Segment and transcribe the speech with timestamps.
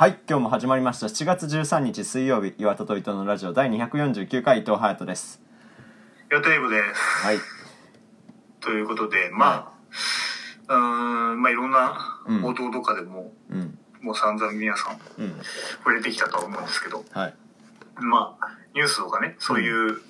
[0.00, 1.08] はい今日も始まりました。
[1.08, 5.42] 7月13日水曜日岩田と伊藤のラジオ第249回伊藤隼人です。
[6.30, 7.26] 予定部です。
[7.26, 7.36] はい。
[8.60, 9.74] ということで、ま
[10.68, 12.40] あ、うーん、まあいろんなうん。
[12.40, 13.78] 報道とかでも、うん。
[14.00, 15.34] もう散々皆さんうん。
[15.84, 17.34] 触れてきたとは思うんですけど、はい。
[17.98, 20.00] まあ、ニュースとかね、そういう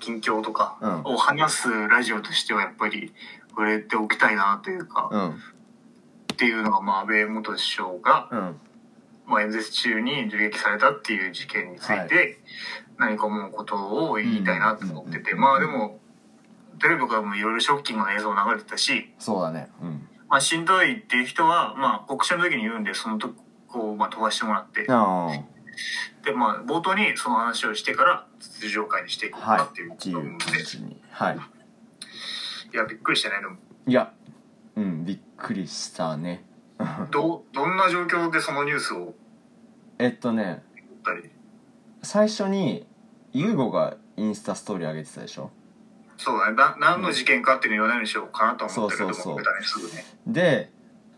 [0.00, 1.14] 近況とかうん。
[1.14, 3.14] を話すラジオとしてはやっぱり
[3.48, 5.30] 触れておきたいなというか、うん。
[5.30, 8.60] っていうのが、まあ安倍元首相が、うん
[9.26, 12.38] まあ演説中に銃撃されたっていう事件について、
[12.98, 16.00] 何か思うことを言いたいなと思ってて、うんまあでも、
[16.80, 19.70] テレビとかもいろいろショッキングな映像流れてたし、そうだね。
[19.80, 20.08] うん。
[20.28, 23.30] まあ、しんどいっていう人は、まあ、国試の時に言うんで、そのと
[23.68, 25.28] こを、まあ、飛ばしてもらって、あ
[26.24, 29.58] で、まあ、冒頭にその話をしてから、通常会にしていこうあはい。
[29.60, 31.00] かっていうこと思うんで、感じに。
[31.10, 31.36] はい。
[31.36, 33.40] いや、びっくりしたね。
[33.40, 34.12] でも、いや。
[34.76, 36.44] うんびっくりしたね
[37.10, 39.14] どう、どんな状況でそのニュースを？
[39.98, 40.62] えっとね
[42.02, 42.86] 最初に
[43.32, 45.50] ユーゴがインスタストーリー上げてたでしょ？
[46.16, 49.64] そうだね、な何の事件かっていうのを言わないようにしようかなと思ったけど、そうそうそう。
[49.64, 50.04] すぐね。
[50.26, 50.70] で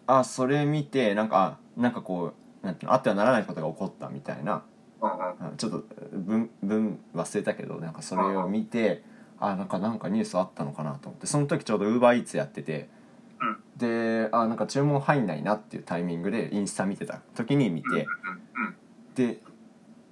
[0.07, 2.33] あそれ見てなんかあなんかこ
[2.63, 4.63] うなんていうのあってはならないことが起こったみたいな。
[5.01, 5.23] うんうん。
[5.23, 9.03] あちょっと文文忘れたけどなんかそれを見て
[9.39, 11.27] あなんかなんかニュースあったのかなと思って。
[11.27, 12.87] その時ちょうどウーバーイーツやってて、うん
[13.77, 18.07] であなんか注文入んないなっていうタイミングでインスタ見てた時に見て。
[19.15, 19.41] で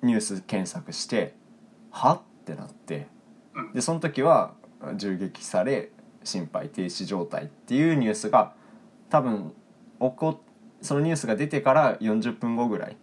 [0.03, 1.35] ニュース検索して
[1.91, 2.15] は？
[2.15, 3.07] ってなって
[3.55, 3.73] うん。
[3.73, 4.55] でその時は
[4.97, 5.91] 銃撃され
[6.23, 8.55] 心肺停止状態っていうニュースが
[9.11, 9.53] 多分
[10.01, 10.41] 起こ
[10.83, 12.97] そのニュースが出てから40分後ぐらい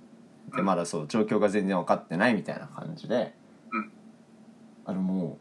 [0.53, 0.66] でうん。
[0.66, 3.33] まだそう状況が全然分かってないみたいな感じで、
[3.72, 3.92] うん。
[4.86, 5.38] あのもう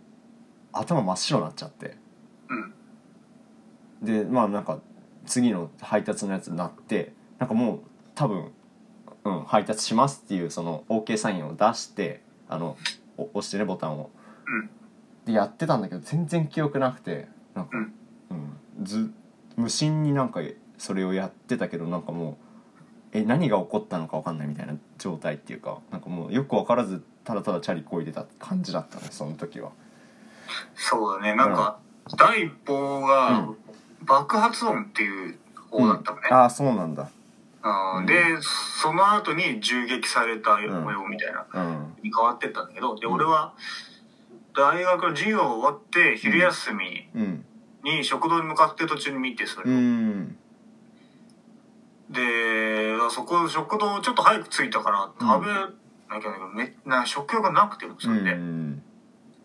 [0.72, 1.96] 頭真っ白になっちゃって。
[2.48, 2.74] うん。
[4.02, 4.80] でまあなんか
[5.26, 7.80] 次の配達のやつになってなんかもう
[8.14, 8.50] 多分、
[9.24, 12.76] うん、配達しますっていうその OK サインを出してあの
[13.16, 14.10] お押してねボタンを、
[14.46, 14.70] うん。
[15.26, 17.82] でやってたんだけど全然記憶なくてなんか、うん。
[18.30, 19.12] うんず
[19.56, 20.40] 無心になんか
[20.78, 22.36] それをやってたけどなんかもう
[23.12, 29.72] え何が起こったのか分かんないみたいな状態っていうかなんかもうよく分からずただただチャリこいでた感じだったねその時は。
[30.74, 31.78] そうだね、なんか、
[32.18, 33.56] 第一報がうん
[34.02, 35.38] 爆発音っていう
[35.70, 36.28] 方だったのね。
[36.30, 37.08] ああそうなんだ。
[37.62, 38.06] うん。
[38.06, 41.94] で、その後に銃撃された模様みたいな、うん。
[42.02, 43.54] に変わってったんだけど、で、うん俺は、
[44.56, 47.44] 大学の授業終わって、昼休みうん。
[47.84, 49.74] に食堂に向かって途中に見て、それを。
[49.74, 50.36] うん。
[52.10, 58.82] で、そこ、食堂ちょっと早く着いたから、食べなきゃいけど、めな食欲がなくても、それで、うん。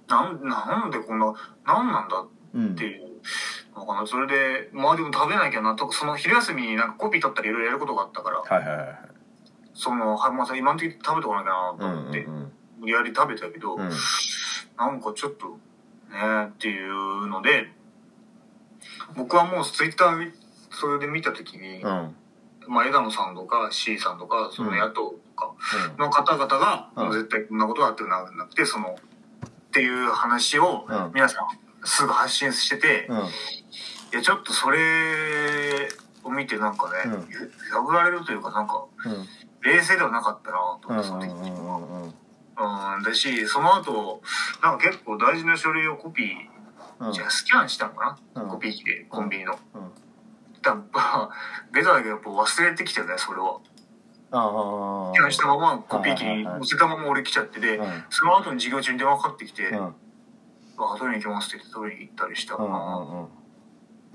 [0.08, 1.34] なん、なんでこんな、
[1.66, 3.22] なんなんだうんっていう
[3.76, 4.08] のかな。
[4.08, 9.00] それで、まあでも食べなきゃなとか、その昼休みになんかコピー取ったりいろいろやることがあったから、はいはいはい。
[9.74, 13.90] その、はまあさ、今の時食べとかなきゃなと思って、うん無理やり食べたけど、うん。
[14.78, 15.48] なんかちょっと、
[16.12, 17.72] ねっていうので、
[19.16, 20.32] 僕はもうツイッター
[20.72, 21.90] それで見たときに、うん。
[21.90, 22.16] うん
[22.68, 25.54] まあ枝野さんとか C さんとか、その野党とか
[25.94, 26.04] うん。
[26.04, 27.06] の方々が、うん。
[27.06, 31.12] もう絶対こんなことはあってななくて、その、っていう話をうん。
[31.14, 31.48] 皆さん
[31.86, 33.18] すぐ発信してて、うん
[34.16, 34.80] いや、ちょっとそれ
[36.24, 37.86] を見てなんかね、うん。
[37.86, 38.86] 破られるというかなんか、
[39.62, 42.14] 冷静ではなかったなとうん思って、その時うんうんうん。
[42.98, 44.22] うん、だし、その後、
[44.64, 47.12] なんか結構大事な書類をコピー、うん。
[47.12, 48.50] じゃあスキャンしたのかな、うん。
[48.52, 49.60] コピー機で、コンビニの。
[49.74, 49.92] うん。
[50.62, 51.30] だから
[51.74, 53.60] ベタだけどやっぱ忘れてきてるね、それは。
[54.32, 58.04] ああスキャンしたままコピー機に載せたまま俺来ちゃってで、うん。
[58.10, 59.96] その後に授業中に電話かかってきて、うん。
[60.78, 63.28] あ、取りに行きますって言って取りに行ったりしたかうんうな、んうん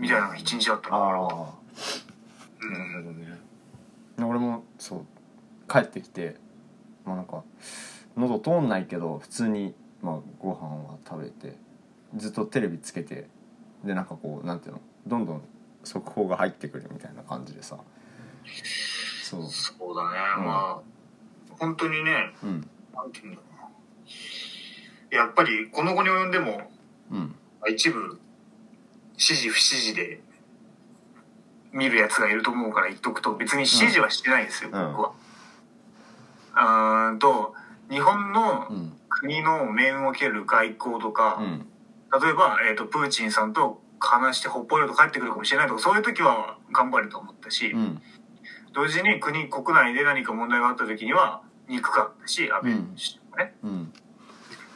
[0.00, 1.03] みたいなのが一日だったあから。
[1.03, 3.38] あなるほどね。
[4.19, 5.06] 俺もそう
[5.71, 6.37] 帰ってきて
[7.05, 7.44] まあなんか
[8.16, 11.56] 喉通んないけど普通にまあご飯は食べて
[12.16, 13.28] ずっとテレビつけて
[13.84, 15.43] でなんかこうなんていうのどんどん
[15.84, 17.78] 速報が入ってくるみたいな感じでさ。
[19.22, 19.43] そう。
[19.49, 20.44] そうだね、うん。
[20.44, 22.69] まあ、本当にね、うん。
[22.94, 23.43] なんていうんだろ
[25.11, 25.19] うな。
[25.19, 26.70] やっぱり、この後に及んでも、
[27.12, 27.35] うん。
[27.69, 28.19] 一部、
[29.20, 30.22] 指示不指示で
[31.72, 34.93] 見るやつがいると思うから言っとくと、別に指示はしてないですよ、うん。
[34.93, 35.12] 僕は。
[36.55, 37.55] あーんと、
[37.90, 38.96] 日本のうん。
[39.11, 41.67] 国の命運を受ける外交とか、うん。
[42.22, 48.00] 例えば、えっ、と、プーチンさんと話してほっぽりと帰ってくるかもしれないとか、そういう時は頑張ると思ったし、うん。
[48.72, 53.93] 同時に国、国内で何か問題があった時には、憎かったし、安倍首相もね、うん。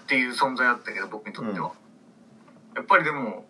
[0.04, 1.72] っていう存在だったけど、僕にとっては。
[2.74, 3.46] やっぱりでも、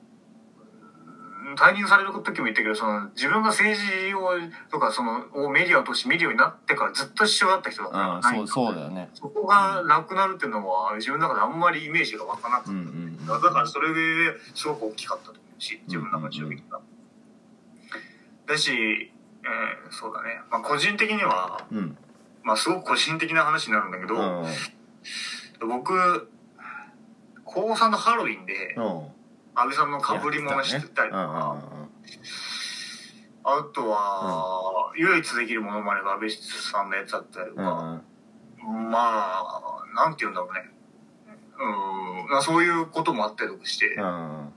[1.55, 4.31] 退任される時も言ったけど、その、自分が政治を、
[4.71, 9.11] とか、その、をメディアを通して見るようになってからずっと一緒だった人だから、うんそうだよね。
[9.15, 16.81] そこがなくなるっていうのは、自分の中であんまりイメージが湧かなくて、うんうんだからそれですごく大きかったと思うし、自分の中で衝撃が。
[18.47, 20.41] だし、えーそうだね。
[20.51, 21.79] まあ個人的には、うん。
[21.79, 21.99] うん
[22.43, 25.69] まあすごく個人的な話になるんだけど、うん。
[25.69, 26.29] 僕、
[27.45, 29.14] 高3のハロウィンで、うん
[29.55, 31.57] 安倍さんの被り物してたりとか、
[33.45, 38.03] あとは、唯一できるモノマネが安倍さんのやつだったりとうんか、
[38.67, 38.91] うん。
[38.91, 40.71] まあ、なんて言うんだろうね。
[41.57, 44.53] うん、まあそういうこともあったりとかして、うんま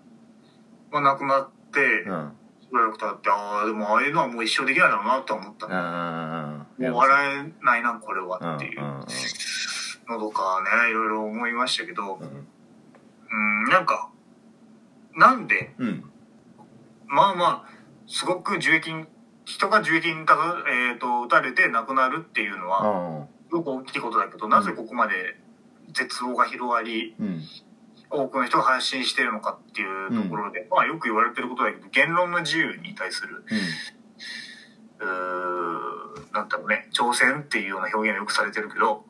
[0.93, 2.31] あ亡くなって、うん。
[2.61, 12.47] しばらく経って、ああ、でもああいうのはもう一生できないだろうなとは思ったもう笑えないな、これはっていうのとかね、いろいろ思いましたけど、うん。
[13.29, 14.09] うん、なんか、
[15.17, 16.03] なんで、うん。
[17.07, 17.63] まあまあ、
[18.07, 18.91] すごく銃撃、
[19.45, 25.37] 人が銃撃にたか、えー、と撃たれて亡くなるっていうのは、うんすごく大きいことだけど、なぜここまで
[25.93, 27.41] 絶望が広がり、うん。
[28.09, 33.43] 多くの人が発信してるのかっていうところで、まあよく言われてることだけど、言論の自由に対する、
[34.99, 39.03] うーなんだろうね、挑戦っていうような表現がよくされてるけど、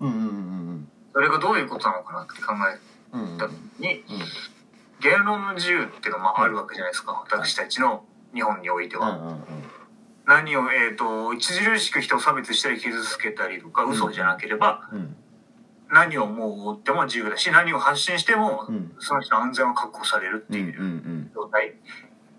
[0.00, 0.20] うんうんう
[0.70, 4.02] んそれがどういうことなのかなって考えうんうんた時に、
[5.04, 8.04] 言論の自由っていうのはまああるわけじゃないですか、私たちの
[8.34, 9.10] 日本においては。
[9.10, 9.44] うんうん
[10.26, 15.14] 何を、えっ、と、著しく人を差別したり傷つけたりとか、嘘じゃなければ、うん。
[15.90, 18.94] 何を思っても自由だし、何を発信しても、うん。
[19.00, 21.74] その人の安全は確保されるっていうん状態。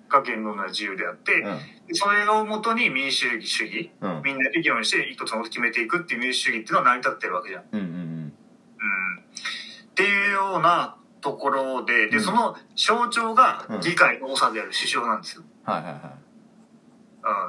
[0.10, 1.58] が言論の自由であって、うん。
[1.88, 4.22] でそれをもとに民主主義主義、うん。
[4.24, 7.64] みんなで議論して一つのこと決めていくっていう民主主義っていうのは成り立ってるわけじゃん。
[7.72, 7.86] うんうん。
[7.86, 8.32] うん。
[8.32, 8.34] っ
[9.94, 12.24] ていうようなところで、で、うん。
[12.24, 15.44] その象徴が議会の長である首相なんですよ。
[15.64, 16.14] はいはいは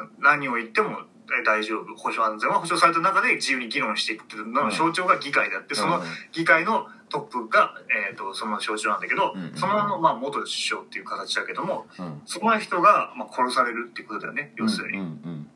[0.09, 1.01] うん、何を言っても
[1.39, 1.95] え大丈夫。
[1.95, 6.01] 保障安全は保障された中で自由に議論していくのの象徴が議会であって、いその
[6.33, 7.75] 議会のトップが、
[8.11, 9.53] えー、とその象徴なんだけど、うん。
[9.55, 12.23] その、まあ、元首相っていう形だけどもうん。
[12.25, 15.51] その人が、まあ、殺されるっていうことだよね要するに、うんっうん。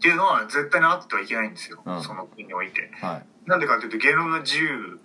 [0.00, 2.02] ていうのは絶対にあってはいけないんですよ、うん。
[2.02, 2.90] その国において。
[3.00, 3.48] はい。
[3.48, 5.00] なんでかっていうと言論の自由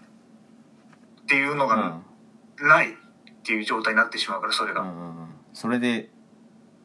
[1.21, 2.14] っていうのがうん
[2.59, 2.93] ないっ
[3.43, 4.81] ていう状態になってしまうからそれが。
[4.81, 5.27] うんうんうん。
[5.53, 6.09] それで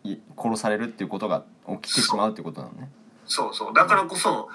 [0.05, 1.45] い殺されるっていうことが
[1.83, 2.91] 起きてしまうっていうことなのね。
[3.27, 3.75] そうそう。
[3.75, 4.49] だからこそ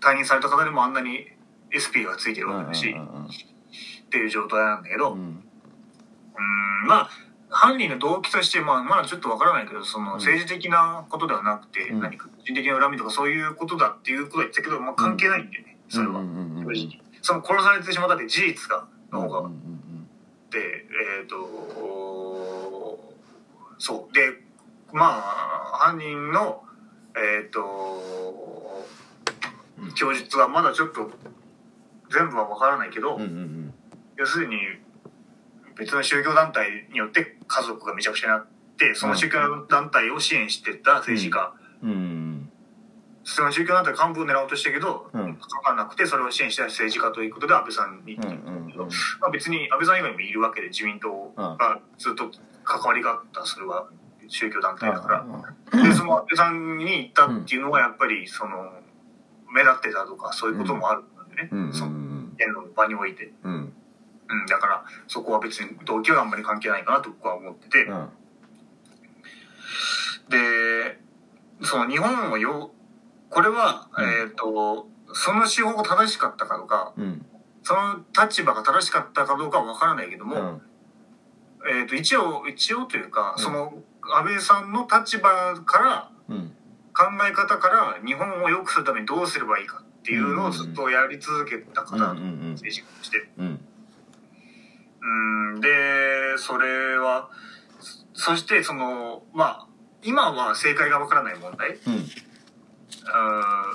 [0.00, 1.26] 退任された方でもあんなに
[1.70, 5.18] SP がついてるわけだし、うんうんっていう状態なんだけど、ううん。
[5.18, 7.10] ーんまあ
[7.48, 10.18] 犯人の動機として、まあ、まだちょっとわからないけどそのうん。
[10.18, 12.00] 政治的なことではなくて、うん。
[12.00, 19.50] 何か個人的な恨みとかそういうことだっていうことは言ってたけど、まあ、関係ないんだよね、それは、うんうんうんその殺されてしまったって事実がの方が
[20.58, 21.36] えっ、と
[23.78, 24.14] そう。
[24.14, 24.20] で
[24.92, 25.20] まあ
[25.78, 26.62] 犯人の
[27.16, 28.84] えっ、と
[29.78, 31.10] うん供述はまだちょっと
[32.10, 33.74] 全部はわからないけど、うんうんうん。
[34.16, 34.56] 要するに
[35.76, 38.46] 別の宗教団体によって家族がめちゃくちゃになっ
[38.76, 41.90] てその宗教団体を支援してた政治家、うん。
[41.90, 42.33] うん
[43.24, 45.34] その宗教団体幹部を狙おうとしたけど、うん。
[45.34, 48.30] 分からなくてそれを支援した政治家ということで安倍さんにうんうんう
[48.68, 48.88] ん。
[49.20, 52.30] まあ、別に安倍さん以外にもいるわけで自民党がずっと
[52.64, 53.88] 関わりがあったそれは
[54.28, 55.26] 宗教団体だか
[55.72, 55.82] ら。
[55.82, 58.72] でその安倍さんに行ったっていうのはやっぱりその
[59.52, 61.66] 目立ってたとかそういうこともあるんだよね、うん。
[61.66, 62.04] うんその
[62.36, 63.72] 言論の場において、うん。
[64.26, 68.08] うん、だからそこは別に動機はあんまり関係ないかなと僕は思ってて、うん。
[70.28, 70.98] で
[71.62, 72.72] その日本をよ
[73.34, 74.08] これは、うん。
[74.22, 77.26] えっ、とその手法が正しかったかとかうん。
[77.62, 80.62] その立場が正しかったかどうかは分からないけども、うん。
[81.80, 83.42] えっ、と一応一応というか、うん。
[83.42, 83.74] その
[84.16, 86.52] 安倍さんの立場からうん。
[86.96, 93.28] 考え方から日本を良くするためにどうすればいいかっていうのをずっとやり続けた方、政治家として。
[93.36, 93.60] うん。
[95.02, 95.60] うん。
[95.60, 95.68] で
[96.38, 97.30] それは
[98.14, 99.66] そそしてそのまあ
[100.04, 101.70] 今は正解がわからない問題。
[101.70, 102.06] うんうん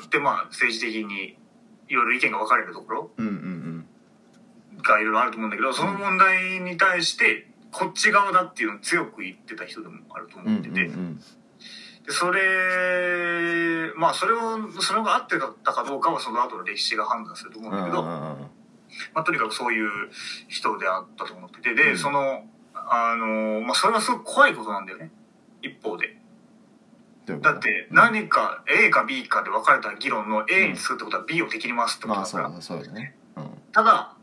[0.10, 1.38] でまあ政治的に
[1.88, 3.86] いろいろ意見が分かれるところうんうん
[4.82, 11.20] がいろいろあると思うんだけどその問題に対してこっち側だっていうのを強く言ってた人でもあるとうんうん思ってて、うん
[12.06, 18.50] でそれまあそれをそれが合ってたかどうかはその後の歴史が判断すると思うんだけど、ま
[19.16, 19.90] あ、とにかくそういう
[20.48, 21.98] 人であったと思っててで、うん。
[21.98, 25.12] そのあのまあそれはすごく怖いことなんだよね。
[25.62, 26.19] 一方で
[27.38, 33.16] だって何か A か B かで分かれた議論の A にするってことは B を敵に回すってことだから、まあそうだね。
[33.36, 33.50] うん。
[33.72, 34.16] ただ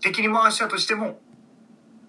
[0.00, 1.20] 敵に回したとしても、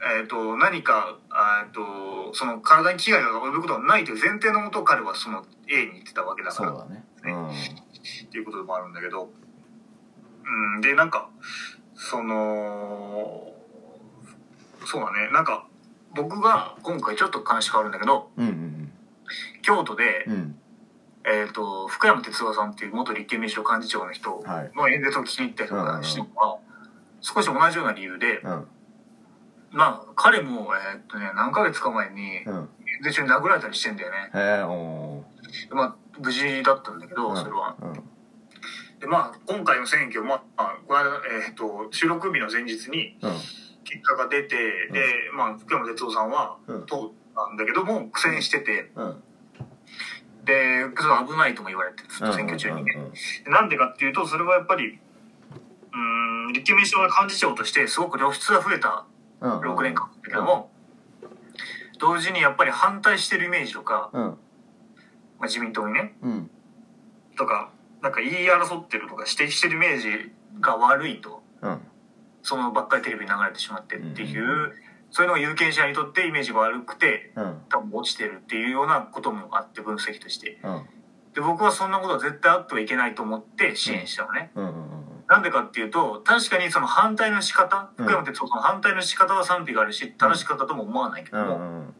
[0.02, 6.70] えー、と何かあーっとその体に危害が及ぶことはないという前提のもと彼はその A に行ってたわけだから。
[6.72, 7.04] そうだね。
[7.24, 7.50] うん。
[7.50, 7.52] っ
[8.32, 9.30] ていうことでもあるんだけど、
[10.46, 11.30] うん、で、なんか、
[11.96, 13.54] その、
[14.86, 15.68] そうだね、なんか、
[16.16, 18.89] 僕が今回ちょっと話変わるんだけど、うんうん
[19.62, 20.34] 京都で、うん。
[20.34, 20.60] うん
[21.26, 24.72] えっ、と、福山哲夫さんっていう元立憲民主党幹事長の人はい。
[24.76, 26.58] の演説を聞きに行ったりとかしてるのは、
[27.22, 28.68] 少し同じような理由で、うん。
[29.72, 32.70] まあ、彼も、えっ、とね、何ヶ月か前に、うん。
[32.98, 34.32] 演説中に殴られたりしてんだよね。
[34.34, 35.24] へえお
[35.72, 37.76] まあ、無事だったんだけど、ーそれは。
[37.82, 37.94] うん。
[39.00, 41.10] で、まあ、今回の選挙、まあ、この間、
[41.48, 43.32] えっ、と、収録日の前日に、うん。
[43.84, 44.56] 結果が出て、
[44.88, 44.94] うん。
[44.94, 45.02] で、
[45.36, 46.86] まあ、福山哲夫さんはうん。
[46.86, 46.96] 通
[47.44, 49.24] ったんだけども、苦戦してて、うん。
[50.46, 52.94] で、ちょっと危ないとも言われてる、ずっと選挙中にね。
[53.46, 59.06] でなんでかっていうと、それはやっぱり、うーん、立憲民主党の幹事長として、すごく露出が増えた
[59.42, 60.70] うんうん6年間だけども、
[62.00, 64.22] 同時にやっぱり反対してるイメージとか、うん。
[64.22, 64.36] ま
[65.42, 66.50] あ、自民党にね、うん。
[67.38, 71.42] とか、なんか言い争ってるとか指摘してるイメージが悪いと。
[71.62, 71.80] うん。
[72.42, 77.62] そのばっかりテレビに流れてしまってっていう、うんそういうのが有権者にとってイメージが悪くてうん。
[77.70, 80.60] 多分落ちてるっていうようなこともあって分析として。
[80.64, 80.86] うん。
[81.34, 84.74] で僕はそんなことは絶対あってはいけないと思って支援したのね、うんうん
[85.30, 91.94] なんでかっていうと確かにその反対の仕方うん福山哲夫さんの反対の仕方は賛否があるし正しかったとも思わないけうども、んうん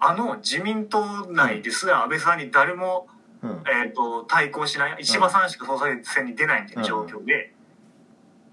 [0.00, 3.08] あの自民党内ですら安倍さんに誰も、
[3.42, 3.50] うん。
[3.66, 7.52] えー、と対抗しない石破さんしか総裁選に出ないみたいな状況で、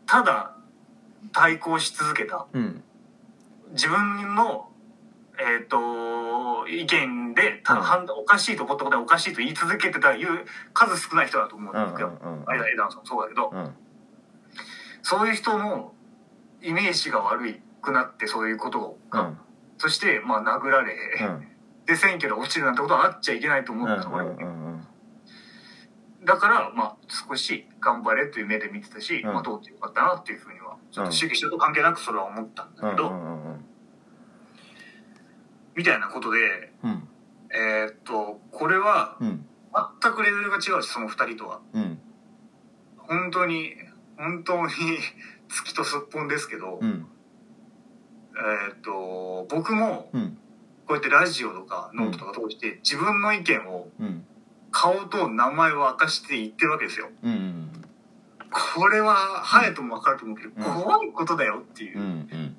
[0.07, 0.55] ただ
[1.31, 2.47] 対抗し続けた。
[2.51, 2.83] うん
[3.71, 4.69] 自分の、
[5.37, 7.81] えっ、と、意見で、たうん。
[7.81, 10.27] 判断おかしいと思ったことはおかしいと言い続けてたいう
[10.73, 12.17] 数少ない人だと思うんうんですよ。
[12.21, 12.45] うん。
[12.45, 13.73] 間枝野さんもそうだけど、うん。
[15.01, 15.93] そういう人の
[16.61, 19.37] イメージが悪くなってそういうことが、うん。
[19.77, 21.47] そして、まあ殴られ、うん。
[21.85, 24.64] で選挙で落ちるなんてことはあっちゃいけないと思ううんんです、俺はうんうん
[26.25, 29.33] だから、まあ少し頑張れという目で見てたし、うん。
[29.33, 33.11] まあ通ってよかったなっていうふうには、ちょっと主義主義と関係なくそれは思ったんだけど、
[35.75, 37.07] みたいなことで、うん。
[37.51, 39.45] えーっと、これは、うん。
[40.01, 41.59] 全くレベルが違うしその二人とは。
[41.73, 41.99] うん。
[42.97, 43.73] 本当に
[44.17, 44.71] 本当に
[45.49, 47.05] 月とすっぽんですけど、うん。
[48.37, 50.37] えーっと僕もうん。
[50.87, 54.25] こうやってラジオとかノートとか通して自分の意見をうん
[54.75, 57.09] 顔と名前を明かして言ってるわけですよ。
[57.23, 57.71] うん
[58.51, 60.83] これはハヤトも分かると思うけど、うん。
[60.83, 62.55] 怖いことだよっていうう、ん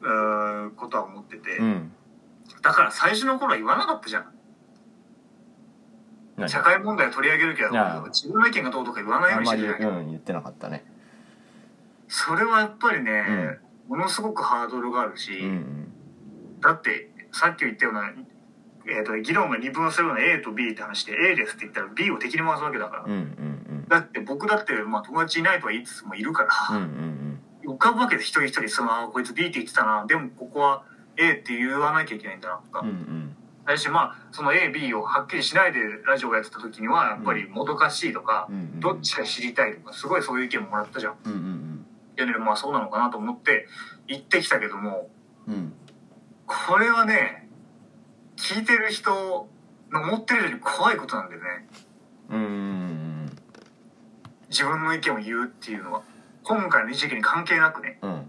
[0.00, 1.92] うーんことは思ってて、うん。
[2.62, 4.26] だから最初の頃は言わなかったじゃん。
[6.36, 7.70] 何社会問題を取り上げるけど
[8.08, 10.84] 自分の意見がどうとか言わないようんにしてるじゃんうん言ってなかったね。
[12.08, 15.92] それはやっぱりね、ものすごくハードルがあるし、うん。
[16.60, 18.10] だってさっき言ったような、
[18.86, 23.88] えー、と議論が二分するような A と B って話で A ですって言ったら B を敵に回すわけだから、うんうんうん。
[23.88, 27.22] だって僕だって、まあ、友達いないとは言いつつもいるから、うんうん
[27.64, 28.68] 浮かぶわけで一人一人。
[28.68, 30.04] そのあこいつ B って言ってたな。
[30.04, 30.82] でもここは
[31.16, 33.36] A って言わなきゃいけないんだなとか、うんうん。
[33.64, 41.14] だしまあその AB をはっきりしないでラジオをやってた時にはやっぱりもどかしいとか、うんうんどっちか知りたいとかすごいそういう意見ももらったじゃん。
[41.24, 41.86] うんうん
[42.18, 43.66] いやねまあそうなのかなと思って
[44.08, 45.08] 行ってきたけども
[45.46, 45.72] うんうん。
[46.46, 47.41] これはね
[48.42, 49.46] 聞いてる人
[49.92, 51.46] の思ってるより怖いことなんだよね。
[52.28, 52.40] うん。
[52.40, 53.38] うん
[54.48, 56.02] 自分の意見を言うっていうのは。
[56.42, 58.00] 今回の事件に関係なくね。
[58.02, 58.10] うん。
[58.10, 58.26] うんっ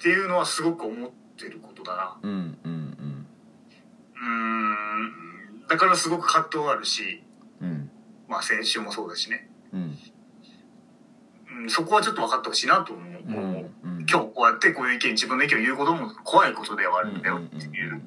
[0.00, 2.16] ていうのはすごく思ってることだな。
[2.22, 3.26] うんうんうん。
[4.14, 5.66] うーん。
[5.68, 7.22] だからすごく葛藤があるし。
[7.60, 7.90] うん。
[8.26, 9.98] まあ先週もそうだしね、うん。
[11.62, 13.06] うん、そこはちょっと分かってほしいなと思う。
[13.06, 13.57] うん
[14.10, 18.00] 今日こうやってこういう意見自分の意見を言うことも怖いことではあるんだよっていう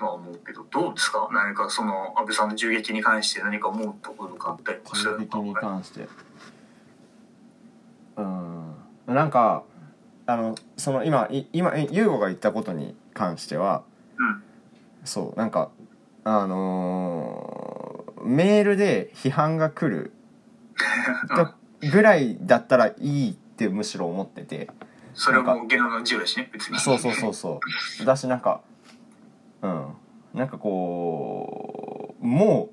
[0.00, 1.28] のは思うけどどうですか？
[1.32, 5.38] 何かその安倍さんの銃撃に関して何か思うところとかあったりとかするのか。
[5.38, 6.08] 銃撃に関して。
[8.16, 8.74] うん。
[9.06, 9.62] なんか
[10.26, 13.82] あのその今い今優吾が言ったことに関しては
[14.18, 14.42] うん。
[15.04, 15.70] そうなんか
[16.24, 20.10] あのーメールで批判が来る
[21.36, 24.68] とぐらいだったらいいってむしろ思ってて。
[25.14, 26.78] それはもう言論の自由だしね別に。
[26.78, 27.60] そうそうそうそ
[28.02, 28.04] う。
[28.04, 28.60] だしなんか
[29.62, 29.88] うん。
[30.34, 32.70] なんかこうも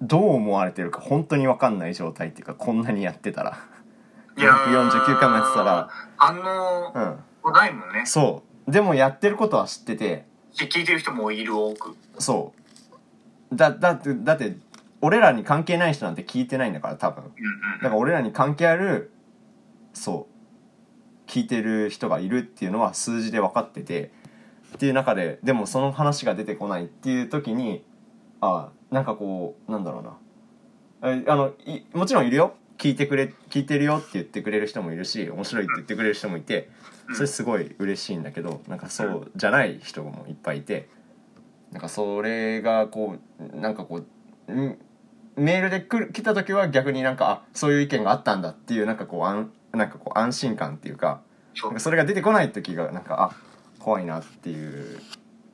[0.00, 3.58] うどう思われてるか本当に分かんない状態っていうかこんなにやってたら。
[4.38, 5.88] いやー249回もやってたら。
[6.16, 7.18] 反応うん。
[7.44, 8.06] もないもんね。
[8.06, 8.70] そう。
[8.70, 10.24] でもやってることは知ってて。
[10.52, 11.94] し聞いてる人もいる多く。
[12.18, 12.54] そ
[13.50, 13.56] う。
[13.56, 14.56] だだってだって
[15.02, 17.24] 俺らに関係ない人なんて聞いてないんだから多分。
[17.24, 17.32] うんうん。
[17.82, 19.12] だから俺らに関係ある
[19.92, 20.28] そ
[21.26, 24.10] う聞いてる人がいるっていうのは数字で分かってて
[24.74, 27.84] っていう中ででもその話が出てこないっていう時に
[28.40, 30.18] あなんかこうなんだろうな。
[31.04, 32.54] あのいもちろんいるよ。
[32.78, 36.68] 聞いてくれ聞いてるよって言ってくれる人もいるし面白いって言ってくれる人もいて
[37.14, 40.88] それすごい嬉しいんだけどなんかそうじゃない人もいっぱいいて
[41.70, 44.06] なんかそれがこうなんかこう
[44.48, 51.20] メールで来る来た時は逆になんかあそういう意見があったんだっていうなんかこう安なんかこう安心感っていうか
[51.54, 53.36] かそれが出てこない時がなんかあ
[53.78, 55.00] 怖いなっていう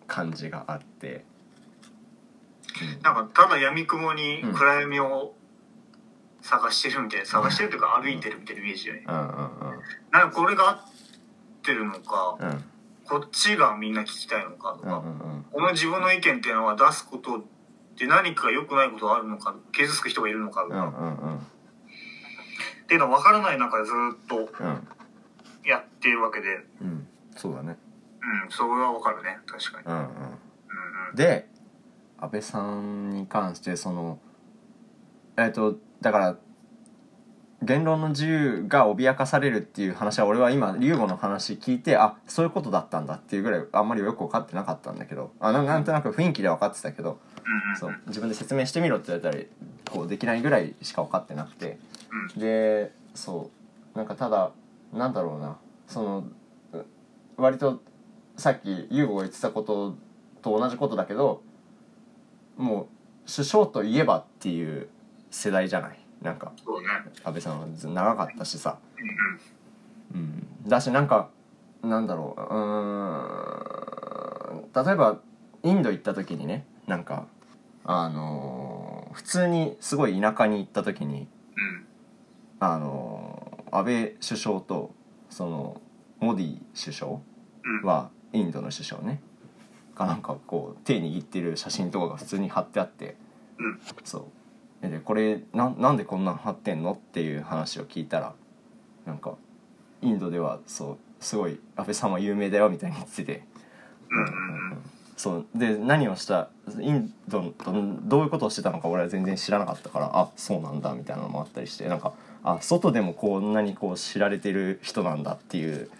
[0.07, 1.25] 感じがあって、
[3.03, 5.35] なんかただ闇雲に暗闇を
[6.43, 9.05] 探してるみたいな、探してるというか歩いてるみたいなイメージだよね。
[9.07, 9.31] うん、うんうん。
[10.13, 10.79] なんかこれが合っ
[11.63, 12.49] てるのか、うん。
[12.49, 12.65] うん
[13.09, 15.45] こっちがみんな聞きたいのかとか、うんうんうん。
[15.51, 17.43] この自分の意見っていうのは出すことっ
[17.97, 21.47] て何か良くないことがあるのか、傷つく人がいるのかとか、うんうんうん
[22.89, 24.89] っていうのは分からない中でずっとうん。
[25.63, 27.07] やっているわけで、うん。
[27.37, 27.77] そうだね。
[28.23, 29.87] うん、それは分かるね、確かに。
[29.87, 30.05] うんうん。
[30.05, 30.09] うん
[31.11, 31.15] うん。
[31.15, 31.47] で
[32.19, 34.19] 安倍さんに関してその
[35.37, 36.37] えっ、とだから
[37.63, 45.33] 言論の自由が脅かされるっていう話は俺は今龍吾の話聞いてあそういうことだったんだっていうぐらいあんまりよく分かってなかったんだけど。
[45.41, 47.11] あななんとなく雰囲気で分かってたけど。
[47.11, 47.21] うんうん
[47.79, 47.97] そう。
[48.07, 49.45] 自分で説明してみろって言われたら
[49.91, 51.79] こうできないぐらいしか分かってなくて。
[52.37, 53.51] でそ
[53.95, 53.99] う。
[53.99, 54.53] なんかただ
[54.93, 55.57] なんだろうな。
[55.87, 56.25] その
[56.73, 56.85] う
[57.37, 57.81] 割と
[58.37, 59.97] さっき優吾が言ってたこと
[60.43, 61.43] と同じことだけど
[62.57, 62.87] もう
[63.31, 64.89] 首相といえばっていう
[65.31, 65.99] 世代じゃない？
[66.23, 66.53] なんか。
[67.25, 68.79] 安倍さんはず長かったしさ、
[70.15, 70.47] うん。
[70.67, 71.29] だしなんか
[71.83, 72.41] なんだろう。
[72.41, 74.87] うーん。
[74.87, 75.19] 例えば
[75.63, 77.27] インド行った時にねなんか
[77.85, 81.27] あのー普通にすごい田舎に行った時に
[81.57, 81.87] うん。
[82.61, 84.93] あの安倍首相と
[85.31, 85.81] その
[86.21, 87.19] モディ首相う
[87.83, 87.83] ん。
[87.87, 89.21] はインドの首相ね
[89.97, 93.17] がなんかこう手握ってる写真とかが普通に貼ってあって
[93.59, 93.81] うん。
[94.05, 94.19] そ
[94.81, 98.35] うででこれななんでこんなん貼ってんのっていう話を聞いたら
[99.07, 99.35] なんか
[100.03, 103.43] インドではそうすごい安倍さんは有名だよみたいに言ってて
[104.11, 104.83] うんうんうん。
[105.19, 106.49] そうで何をした
[106.81, 107.73] インドと
[108.05, 112.13] どういうことをしてたのか俺は全然知らなかったからあそうなんだみたいなのもあったりしてなんか
[112.45, 115.91] あ外でもこんなにこう知られてる人なんだっていう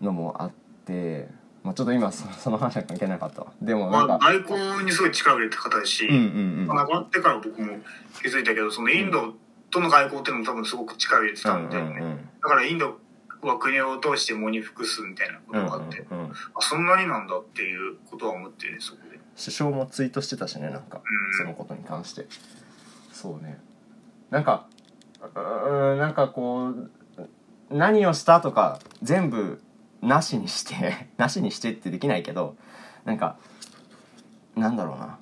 [0.00, 0.50] のもあっ
[0.86, 1.28] て、
[1.62, 3.52] まあ、ちょっと今そその話は関係なかったわ。
[3.60, 6.66] でもなんまあ、か、外交にすごい力を入れた方ですし、うんうんうん。
[6.66, 7.78] まあ亡くなってから僕も
[8.22, 9.34] 気づいたけど、そのインド
[9.70, 12.28] との外交っていうのも多分すごく力を入れてたんで、うんうんうん。
[12.42, 12.98] だからインド
[13.46, 19.18] は国を通して喪に服すみたいなこうんとがあって、うんうんあそんなになんだっていうことは思ってね、そこで。
[19.36, 21.38] 首相もツイートしてたしねなんかうん。
[21.38, 22.26] そのことに関して。
[23.12, 23.58] そうね。
[24.30, 24.66] なんか
[25.20, 26.90] うーんなんかこう
[27.70, 29.62] 何をしたとか全部
[30.02, 32.56] なしにして なしにしてってできないけど
[33.04, 33.38] なんか
[34.56, 35.18] なんだろうな。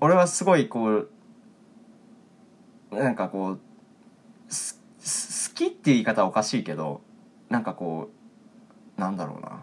[0.00, 1.10] 俺はすごいこう
[2.90, 7.02] なんかこう好きっていう言い方はおかしいけど
[7.50, 8.10] なんかこ
[8.96, 9.62] うなんだろうな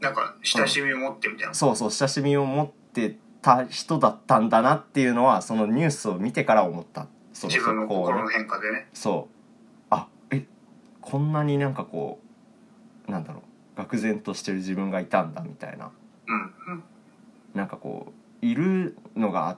[0.00, 1.54] なんか、親しみを持ってみたいな。
[1.54, 8.88] そうそう親しみを持ってた人だったんだなっていうのはそのニュースを見てから思ったそ自分の心のね変化でね。
[8.92, 9.34] そう
[9.90, 10.44] あえ
[11.00, 12.20] こんなになんかこ
[13.08, 13.42] うなんだろ
[13.76, 15.90] う愕然としてる自分がいたんだみたいな
[16.26, 16.42] うん。
[16.74, 16.84] うん。
[17.54, 19.56] なんかこういるのが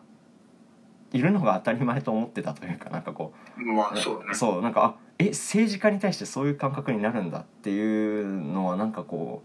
[1.13, 4.35] いるのが当たり前と思ってたというかなんかこまあ、うそうだね。
[4.35, 9.43] そうなんかあえ政治家に対してそういう感覚になるんだっていうのはなんかこ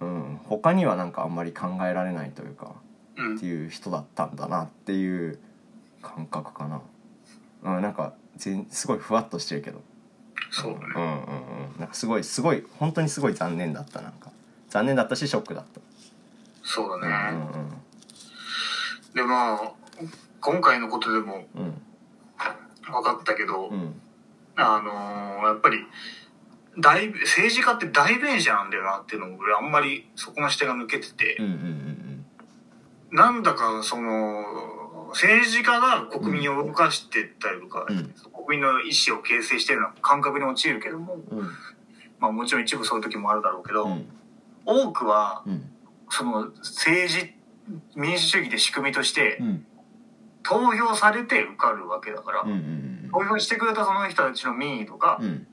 [0.00, 2.74] う、うん、他にはなんかあんまり考えられないというか
[3.16, 3.36] うん。
[3.36, 3.46] って。
[3.46, 5.38] いう人だったんだなっていう
[6.02, 6.82] 感覚かな、
[7.64, 9.80] うん、なんか全すごいふわっとしてるけど。
[10.50, 10.84] そうだね。
[10.94, 11.80] うんうんうん。
[11.80, 14.30] なんかすごいすごい本当にすごい残念だったなんか。
[14.68, 15.80] 残念だったしショックだった。
[16.62, 17.46] そうだうんね。
[19.14, 19.72] で、まあ、
[20.40, 21.82] 今回のことでもうんうん。
[22.82, 24.00] 分かったけど、うん
[24.56, 25.78] あのーやっぱり、
[26.78, 31.38] 大、政治家って代弁者なんだよなっていうのも俺あんまりそこの視点が抜けてて。
[33.12, 38.14] なんだかその、政治家が国民を動かしてったりとか、うん。
[38.46, 41.40] 国民の意思を形成してるような感覚に陥るけども、うん。
[42.18, 44.08] まあもちろん一部そういう時もあるだろうけど、うん。
[44.64, 45.70] 多くは、うん。
[46.10, 47.34] その政治、
[47.94, 49.66] 民主主義で仕組みとしてうん
[50.46, 55.46] 投票されて受かるわけだから、うんうん投票してくれたその人たちの民意とか、うん。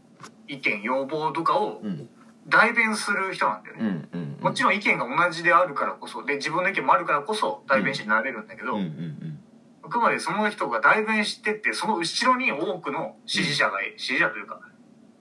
[0.47, 2.09] 意見、要望とかをうん。
[2.47, 4.09] 代弁する人なんだようんね。
[4.11, 4.37] うん。
[4.41, 9.39] もちろん意見が同じであるからこそ、で、自分の意見もあるからこそ代弁者になれるんだけど、うんうん
[9.85, 14.61] あくまでその人が代弁してって、その後ろに多くの支持者が、支持者というか、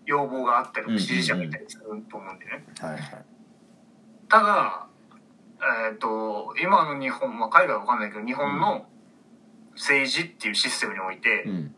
[0.06, 2.64] 要望があったりとか支持者がいたりすると思うんだよね。
[2.78, 3.24] はいはい。
[4.28, 4.86] ただ、
[5.88, 8.86] えっ、と、今の日本、まあ、海外はわかんないけど、日本の
[9.74, 11.74] 政治っていうシステムにおいて、うん。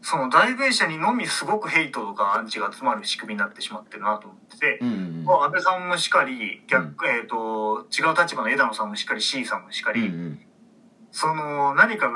[0.00, 10.40] その代弁者にのみすごくヘイトとかアンチが集まる仕組みになってしまってるなと思ってて、うんまあ安倍さんもしっかり、逆、えっ、と、違う立場の枝野さんもしっかり C さんもしっかり、うんうん。
[11.10, 12.10] その何か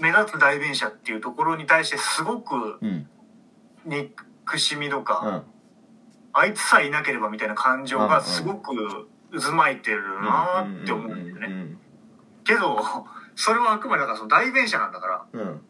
[0.00, 3.08] 目立つ代弁者っていうところに対してすごくうん。
[3.86, 5.44] 憎しみとうか、ん。
[6.32, 11.76] あいつさえいなければみたいな感情がすごく渦巻いてるなって思うんだよね。
[12.44, 12.76] けど、
[13.36, 15.60] それはあくまでだからその代弁者なんだから、うん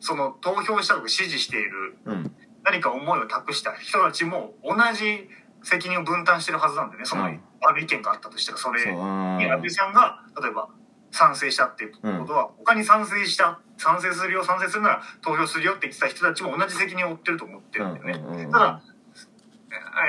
[0.00, 5.28] その投票したとか支持しているうん何か思いを託した人たちも同じ
[5.64, 7.04] 責任を分担してるはずなんだよね。
[7.04, 10.68] その、うんある意見があったとしたら、それに安倍さんが、例えば、
[11.10, 18.46] 賛成したっていうことは、他に賛成した、賛成するよ、賛成するなら投票するよって言ってた人たちも同じ責任を負ってると思ってるんだよね。
[18.52, 18.82] ただ、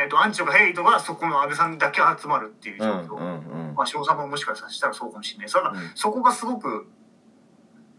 [0.01, 3.73] えっ、と、アンチとかヘイトがそこの安倍さんだけ集まるっていう状況。
[3.73, 5.47] まあ、翔さんももしかしたらそうかもしれない。
[5.47, 6.87] ただ、うんそこがすごく、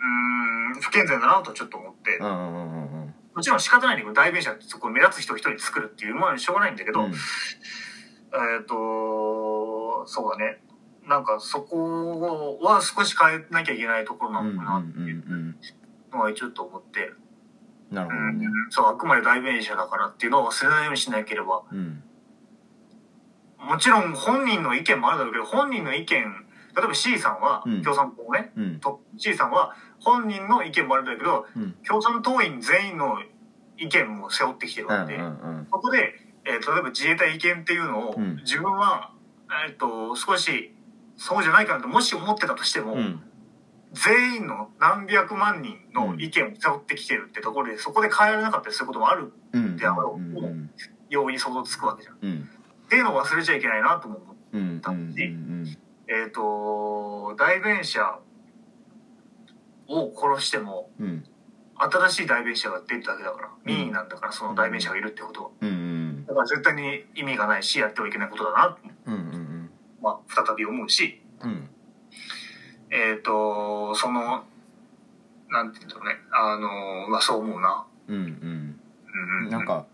[0.01, 7.13] うーん、不健全だなとちょっと思って、うんうんうんうんもちろん仕方ないんだけど、代弁者ってそこ目立つ人を一人作るっていう、まあ、しょうがないんだけど、うん。
[7.13, 7.15] え
[8.61, 10.61] っ、と、そうだね。
[11.07, 15.57] なんかそこは少し変えなきゃいけないところなのかなっていううん
[16.13, 17.13] のはちょっと思って、
[17.91, 18.39] なるほうん。
[18.39, 22.03] どねそう、あくまで代弁者だからっていうのを忘れないようにしなければ、うん。
[23.59, 26.07] もちろん本人の意見もあるだろうけど、本人の意見、
[26.77, 27.83] 例えば C さんは、うん。
[27.83, 28.81] 共産党ね、うん。
[28.81, 31.73] と C さんは本人の意見もあるんだけど、うん。
[31.87, 33.19] 共産党員全員の
[33.77, 38.37] 意見も背負ってきてるうんわけで、うんそこで、えー例えば自衛隊意見っていうのを、うん。
[38.37, 39.13] 自分は、
[39.69, 40.75] えっと少し
[41.17, 43.21] そうじゃないかなともし思ってたとしても、うん。
[43.93, 50.71] 全員の何百万人の意見を背負ってきてるってところで、そこで変えられなかったりすることもあるうんであろううんうん。
[51.09, 52.15] ように想像つくわけじゃん。
[52.15, 52.49] っうん。
[52.89, 54.59] ていうのを忘れちゃいけないなとも思う。
[54.59, 55.77] うんうんうん
[56.13, 58.19] えっ、と代弁者
[59.91, 61.25] を殺してもうん。
[61.83, 65.51] 新しい代弁者が出るだけだから民意なんだからその代弁者がいるってことは。
[65.63, 66.27] うんうん。
[66.27, 68.69] だから絶対に意味がないしやってはいけないことだな。
[68.71, 69.71] と、うんうん。
[70.03, 71.69] まあ、再び思うし、うん。
[72.91, 74.45] えっ、とその
[75.49, 76.17] なんていうんだろうね。
[76.33, 77.87] あのまあそう思うな。
[78.09, 78.23] うんうん。
[78.23, 78.27] う
[79.43, 79.51] んうん。
[79.51, 79.87] なんか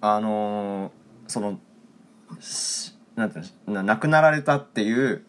[0.00, 1.58] あのーその
[2.40, 5.24] しなんていうのな亡くなられたっていう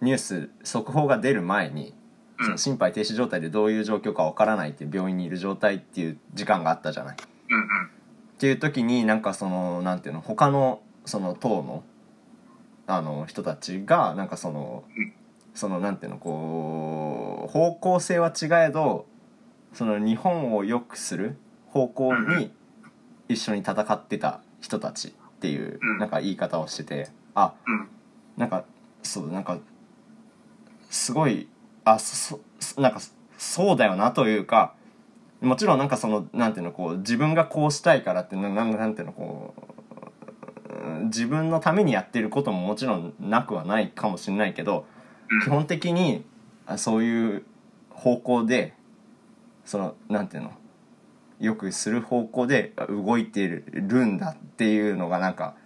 [0.00, 2.01] ニュース速報が出る前にうん
[2.42, 7.16] その心肺停止状態でどういう状況かわからないっていう病院にいる状態っていう時間があったじゃない。
[7.50, 7.64] うんうん。
[7.64, 7.68] っ
[8.38, 11.84] ていう時になんかそのなんていうの他のその党の
[12.86, 15.12] あの人たちがなんかそのうん。
[15.54, 19.04] そのなんていうのこう方向性は違えど
[19.74, 22.50] その日本を良くする方向に
[23.28, 25.98] 一緒に戦ってた人たちっていううん。
[25.98, 27.88] なんか言い方をしててあうん。
[28.36, 28.64] なんか
[29.02, 29.58] そうなんか
[30.90, 31.48] すごい
[31.84, 33.00] あそそなんか
[33.38, 34.74] そうだよなというか
[35.40, 44.86] もちろんなんかそのなんていうのこう自分がこうしたいからってななんなんていうのこううん自分のためにやってることももちろんなくはないかもしれないけど
[45.44, 46.24] 基本的に
[46.66, 47.44] あそういう
[47.90, 48.74] 方向で
[49.64, 50.52] そのなんていうの
[51.40, 55.56] よくする方向であ動いてるんだっていうのがなんか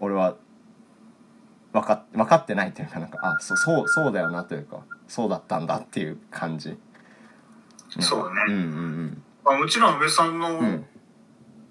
[0.00, 0.36] 俺は
[1.80, 6.78] 分かっ分かってないというかなんかあそうそうそうだよなというかそうだったんだっていう感じ。
[8.00, 8.42] そうね。
[8.48, 10.86] うんうんまあ、もちろん安倍さんうんうのん。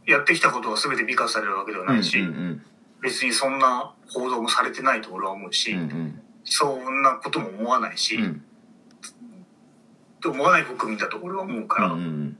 [0.06, 2.62] やってきたことが全て美化されるわけではうんうんないし、うん。
[3.02, 6.22] 別にそんな報道もされてないと俺は思うし、うんうん。
[6.44, 8.44] そんなことも思わないし、うん。
[10.22, 12.38] と思わない国民だと俺は思うから、うんうん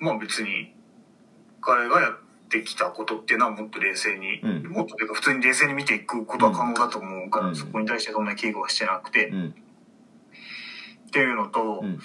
[0.00, 0.74] まあ別に
[1.60, 2.23] 彼がやって
[2.62, 4.68] きたことっていうのはもっと冷静に、うん。
[4.68, 7.56] もっとというか普通に冷静に見ていくことは可能だと思うから、うん。
[7.56, 9.54] そこに対してそんな危惧はしてなくて、っうん。
[11.10, 11.98] ていうのと、うん。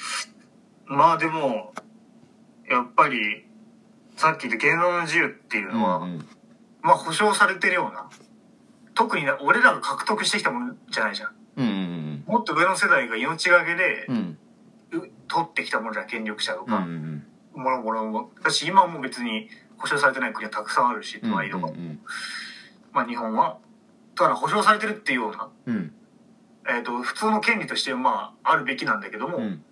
[0.86, 1.74] まあでも
[2.70, 3.46] やっぱり
[4.16, 6.26] さっき言った言論の自由っていうのは、うん
[6.82, 8.10] まあ保障されてるような
[8.96, 11.32] 特にな俺らが獲得してきたものじゃないじゃん。
[11.58, 14.16] うんうんもっと上の世代が命がけでうん。
[14.16, 17.24] うんう取ってきたものじゃん権力者とうんうか、ん。
[17.54, 22.00] もろもろもだし今も別に保障されてない国はたくさんあるし、うんまあいろはうん
[22.92, 23.58] まあ日本は。
[24.16, 25.94] だから保障されてるっていうような、うん。
[26.68, 29.64] えー、と普通の権利としてまああるべきなんだけども、うん。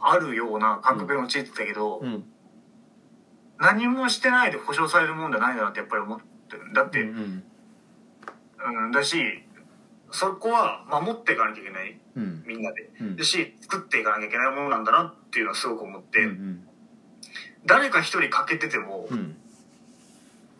[0.00, 2.24] あるような感覚に陥ってたけど、うん。
[3.58, 7.42] 何もしてないで保障されるもんじゃないなってやっぱり思ってるだって、うん
[8.84, 9.20] うん、だし
[10.12, 11.98] そこは守っていかなきゃいけない。
[12.16, 12.44] うん。
[12.46, 12.90] みんなで。
[13.00, 13.16] うん。
[13.16, 16.67] だし作っていかなきゃいけないものなんだなっていうのはすごく思って、うん
[17.66, 19.36] 誰か一人欠けてても、うん。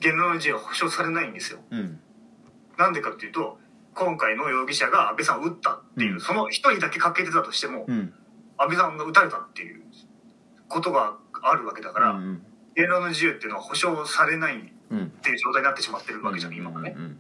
[0.01, 1.59] 言論の自由は保障されないんですよ。
[1.71, 2.01] うん。
[2.77, 3.59] なんでかっていうと
[3.95, 6.21] 今回の容疑者が安倍さんを撃ったっていう、うん。
[6.21, 8.13] その一人だけ欠けてたとしても、うん。
[8.57, 9.83] 安倍さんが撃たれたっていう
[10.69, 12.43] ことがあるわけだから、うん
[12.77, 15.11] 言論の自由っていうのは保障されないっうん。
[15.11, 16.95] ていう状態になってしまってるわけじゃん、今はね。
[16.97, 17.19] うん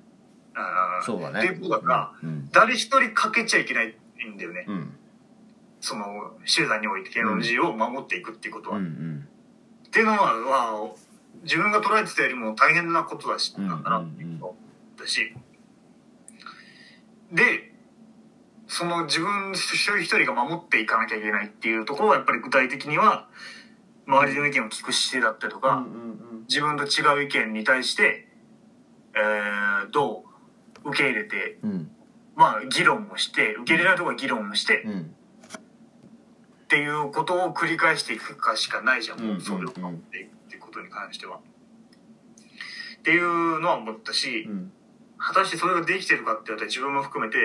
[1.02, 1.40] そうだね。
[1.40, 2.48] っていうことだから、うん。
[2.52, 3.94] 誰一人欠けちゃいけない
[4.32, 4.66] んだよね。
[4.68, 4.94] うん。
[5.80, 8.78] その集団において言論の自由を守っていくっていうことは。
[8.78, 9.28] うんうん
[9.88, 10.94] っていうのは、は
[11.42, 14.54] 自分が捉えてたよりも大変なことだし、うんなんだなっていうこ
[14.96, 15.34] とだし。
[17.32, 17.72] で、
[18.66, 23.28] その自分一人一人が守っていかなきゃいけないっていうところはやっぱり具体的には
[24.06, 25.86] 周りの意見を聞く姿勢だったりとか、
[26.48, 28.28] 自分と違う意見に対して、
[29.14, 30.24] えー、ど
[30.84, 31.90] う受け入れて、うん。
[32.36, 35.14] まあ議論をして、受け入れられるところは議論をして、うん
[36.68, 41.38] っていうことを繰り返していくかしかないじゃん、うんそれを守っていくっていうことに関しては。
[41.38, 41.40] っ
[43.02, 44.72] ていうのは思ったし、うん。
[45.16, 47.38] 果たしてそれができてるかって言われたら自分も含めて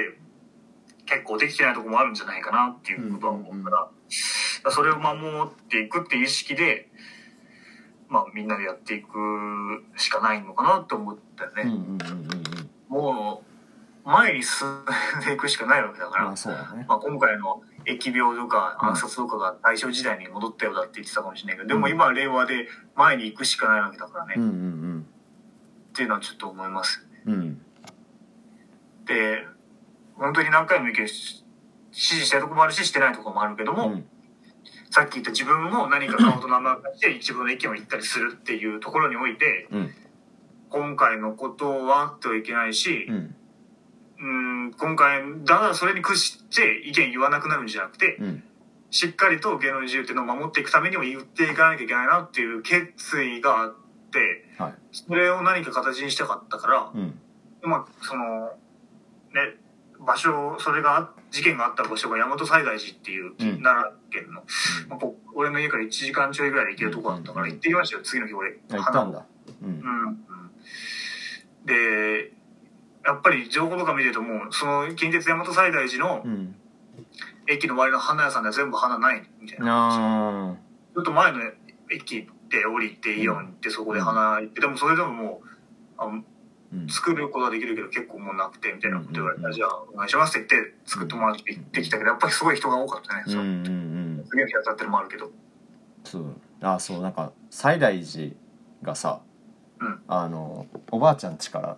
[1.05, 3.91] 結構できてないところもあるんじゃないかなっていうことは思うから,、だか
[4.65, 6.89] らそれを守っていくっていう意識で、
[8.09, 11.63] まあみんなでやっていくしかないのかなって思ったよね。
[11.63, 12.89] うんうんうんうん。
[12.89, 13.43] も
[14.05, 16.85] う前に進んでいくしかないわけだから、まあね。
[16.89, 18.89] まあ、今回の疫病とかうん。
[18.89, 25.05] 暗殺とかが大正時代に戻ったようだって言ってたかもしれないけど、でも今は令和で前に行くしかないわけだからね、うんっうん。
[25.93, 27.05] ていうのはちょっと思います。
[27.25, 27.61] うんうん。
[29.05, 29.45] で、
[30.15, 31.43] 本当に何回も言うけど、し
[31.91, 34.05] 支持したいところもあるし、してないところもあるけども、うん。
[34.89, 39.91] さっき言った自分も何か顔と名前を出して一部の意見を言ったりするっていうところにおいて、うん。
[40.69, 43.35] 今回のことはあってはいけないし、うん
[44.23, 48.43] うん、今回、だからそれに屈して意見言わなくなるんじゃなくて、うん
[48.95, 53.73] しっかりと芸能自由っていうのを守っていくためにも言っていかなきゃいけないなっていう決意があっ
[54.11, 57.19] て、はいそれを何か形にしたかったから、うん
[57.63, 58.51] まあ、その、
[59.33, 59.57] ね、
[59.99, 64.43] 場所、それがあ、事件があった場所が大和西大寺っていう、うん奈良県の、
[64.89, 68.59] まあ、こ俺の家から1時間ちょいぐらいで行けるとこだったからうん行ってきましたよ、次の日俺。
[68.71, 69.25] あ行ったんだ
[69.63, 69.75] うんうん。
[69.75, 70.17] うん。
[71.65, 72.31] で、
[73.05, 76.55] やっぱり情報とか見てるともう、その近鉄大和西大寺のうん。
[77.45, 80.51] 駅の周りの花屋さんでは全部花ないみたいな。
[80.51, 80.55] あ
[80.95, 81.39] ちょっと前の
[81.91, 85.47] 駅で降りてイオン行ってそこで花行って、でもそれでももう、
[85.97, 86.23] あ
[86.89, 89.53] 作ることはできるけど結構もうなくてみたいなこと言われたら、うん。
[89.53, 93.23] じゃあお願いしますって言って作ってもらって行ってきたけど、やっぱりすごい人が多かったね。
[93.27, 93.41] そう。
[93.41, 93.69] うんうんう
[94.21, 94.25] ん。
[94.29, 95.31] 次の日当たってるのもあるけど。
[96.05, 96.35] そう。
[96.61, 97.01] あそう。
[97.01, 98.33] なんか西大寺
[98.81, 99.21] がさ、
[99.79, 100.01] うん。
[100.07, 101.77] あのおばあちゃん家から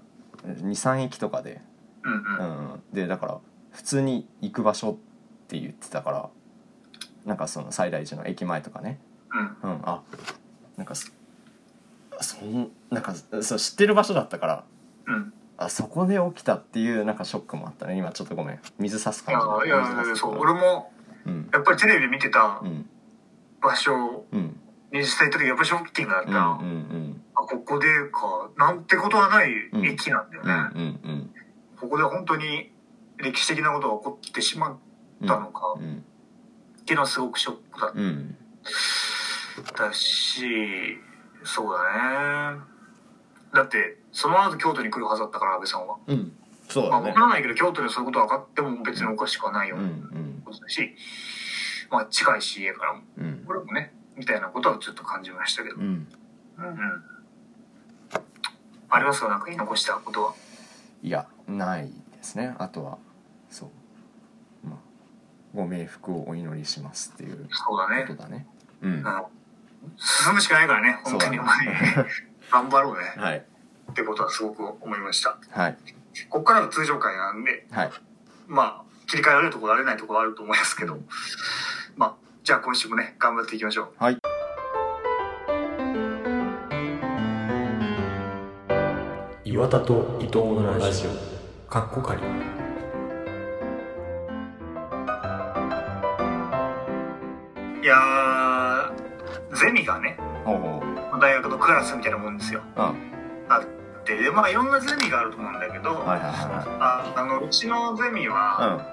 [0.54, 1.62] 23駅とかで、
[2.04, 2.74] うんうん。
[2.74, 3.40] うん、でだから
[3.72, 4.96] 普通に行く場所っ
[5.48, 6.30] て言ってたから。
[7.26, 9.00] なんかその西大寺の駅前とかね。
[9.64, 9.72] うん。
[9.72, 9.80] うん。
[9.84, 10.04] あ
[10.78, 11.08] なんかそ
[12.22, 14.64] そんなんかそう知ってる場所だったから。
[15.08, 15.34] うん。
[15.58, 17.98] あそこで起きたっていうなんかショックもあったね。
[17.98, 18.60] 今ちょっとごめん。
[18.78, 20.92] 水差すいや感じいやいや、そう、俺も
[21.26, 21.50] うん。
[21.52, 22.88] やっぱりテレビで見てたうん。
[23.62, 24.60] 場所うん。
[24.92, 26.32] に実際行った時やっぱりショッキングだった。
[26.32, 26.60] な。
[26.62, 27.22] うんうんうん。
[27.24, 29.52] あ、ここでか、なんてことはない
[29.84, 31.00] 駅なんだようんね。
[31.04, 31.30] うん
[31.80, 32.72] ここで本当に
[33.18, 34.76] 歴史的なことが起こってしまうん
[35.26, 36.04] ったのか、うん
[36.82, 38.36] っていうのはすごくショックだっうん
[39.76, 40.44] たし、
[41.44, 42.60] そうだね。
[43.54, 45.98] だって、その後京都に来るはずだったから、安倍さんは。
[46.08, 46.32] うん
[46.70, 50.96] そうまあ、だねわからないけど、京都でそういうこと分かっても別におかしくはないよううんなうんことだし、
[51.92, 53.02] まあ、近いし、家からも。
[53.18, 55.76] うん俺もね、みたいなことはちょっと感じましたけど。
[55.78, 55.84] うん
[56.58, 56.78] うんうん。
[58.96, 59.22] あります？
[59.22, 60.34] かなんか言い残したことは？
[61.04, 61.92] いやないで
[62.24, 62.98] すねあとは
[63.50, 63.68] そ
[64.64, 64.78] うまあ
[65.54, 68.14] ご冥福をお祈りしますっていうそうだねこ。
[68.16, 68.48] とだね
[68.82, 69.04] うんうん
[69.98, 71.40] 進むしかないからね、本当に。
[71.40, 71.68] お前
[72.52, 73.14] 頑張ろうね。
[73.18, 73.38] はい
[73.92, 75.38] ってことはすごく思いました。
[75.52, 75.78] はい
[76.30, 77.92] ここからが通常回なんで、はい
[78.48, 80.98] まあ、切り替えられるところ、られないところあると思いますけど、
[81.98, 84.04] まあ、じゃあ今週もね、頑張っていきましょう。
[84.04, 84.18] はい
[89.56, 91.12] 岩田と伊藤のラジオ。
[91.72, 92.22] かっこかり
[97.82, 100.84] いやー、ゼミがね、ほうほ
[101.18, 101.20] う。
[101.22, 102.64] 大学のクラスみたいなもんですよ。
[102.76, 102.84] うん。
[102.84, 102.94] は
[103.48, 108.86] あって、で、まあ、いろんなゼミがあると思うんだけど、いはいはああの、うちのゼミいは、は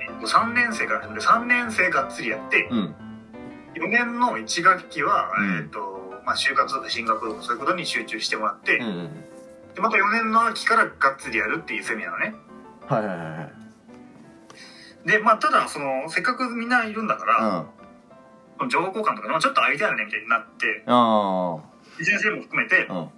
[0.00, 2.76] えっと3年生から始めて、3年生がっつりやってい、うん。
[2.76, 2.94] うん
[3.74, 5.58] 4年の1学期は、うん。
[5.58, 9.24] えっと、まあ、就活とか進学とかそういうことに集中してもらって、うんうん
[9.74, 12.34] でまた4年の秋からがっつりやるっていうゼミなのね。
[12.86, 13.50] はいはいはいは
[15.04, 15.08] い。
[15.08, 17.66] で、まあ、ただ、その、せっかくみんないるんだから、
[18.60, 18.68] うん。
[18.70, 21.58] 情報交換とかでもちょっと会いたいよねみたいになって、あ
[22.02, 23.08] 先生も含めて、あうん。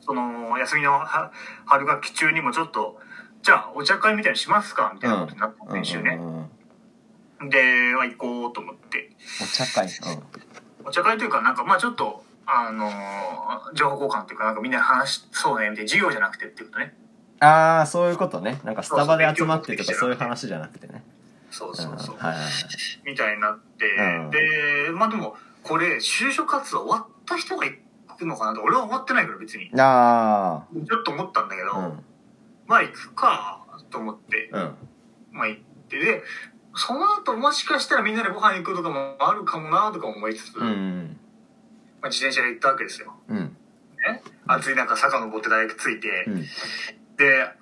[0.00, 1.32] その休みのは
[1.64, 2.98] 春学期中にもちょっと
[3.42, 6.50] じゃあお茶会みたいにしますかみたいなことになった先週ね、うんうんうん
[7.50, 9.10] で、まあ、行こうと思って。
[9.42, 9.86] お茶会。
[10.82, 16.94] お茶会というかなんかまあちょっとあのー情報交換というかなんかみんなで話しそうねみたいな授業じゃなくてっていうことね。
[16.98, 17.04] うん
[17.40, 18.60] ああそういうことね。
[18.64, 21.02] なんかスタバで集まってとかそういう話じゃなくてね。
[21.50, 22.18] そうそうそう、ん。
[22.18, 22.36] はい
[23.04, 24.30] みたいになって、うん。
[24.30, 24.38] で
[24.92, 27.74] まあでもこれ就職活動終わった人が行
[28.18, 29.70] くのかなと俺は終わってないから別に。
[29.76, 32.04] あちょっと思ったんだけど、あうん。
[32.66, 34.74] まあ行くかと思ってうん。
[35.32, 36.22] まあ行ってで
[36.76, 41.20] その後もしかしたらみんなでご飯行くとかもあるかもなとか思いつつ、うんうん
[42.04, 43.14] まあ、自転車で行ったわけですよ。
[43.28, 43.36] うん。
[43.38, 46.42] ね、暑い中坂登って大学着いて、うん。
[46.42, 46.46] で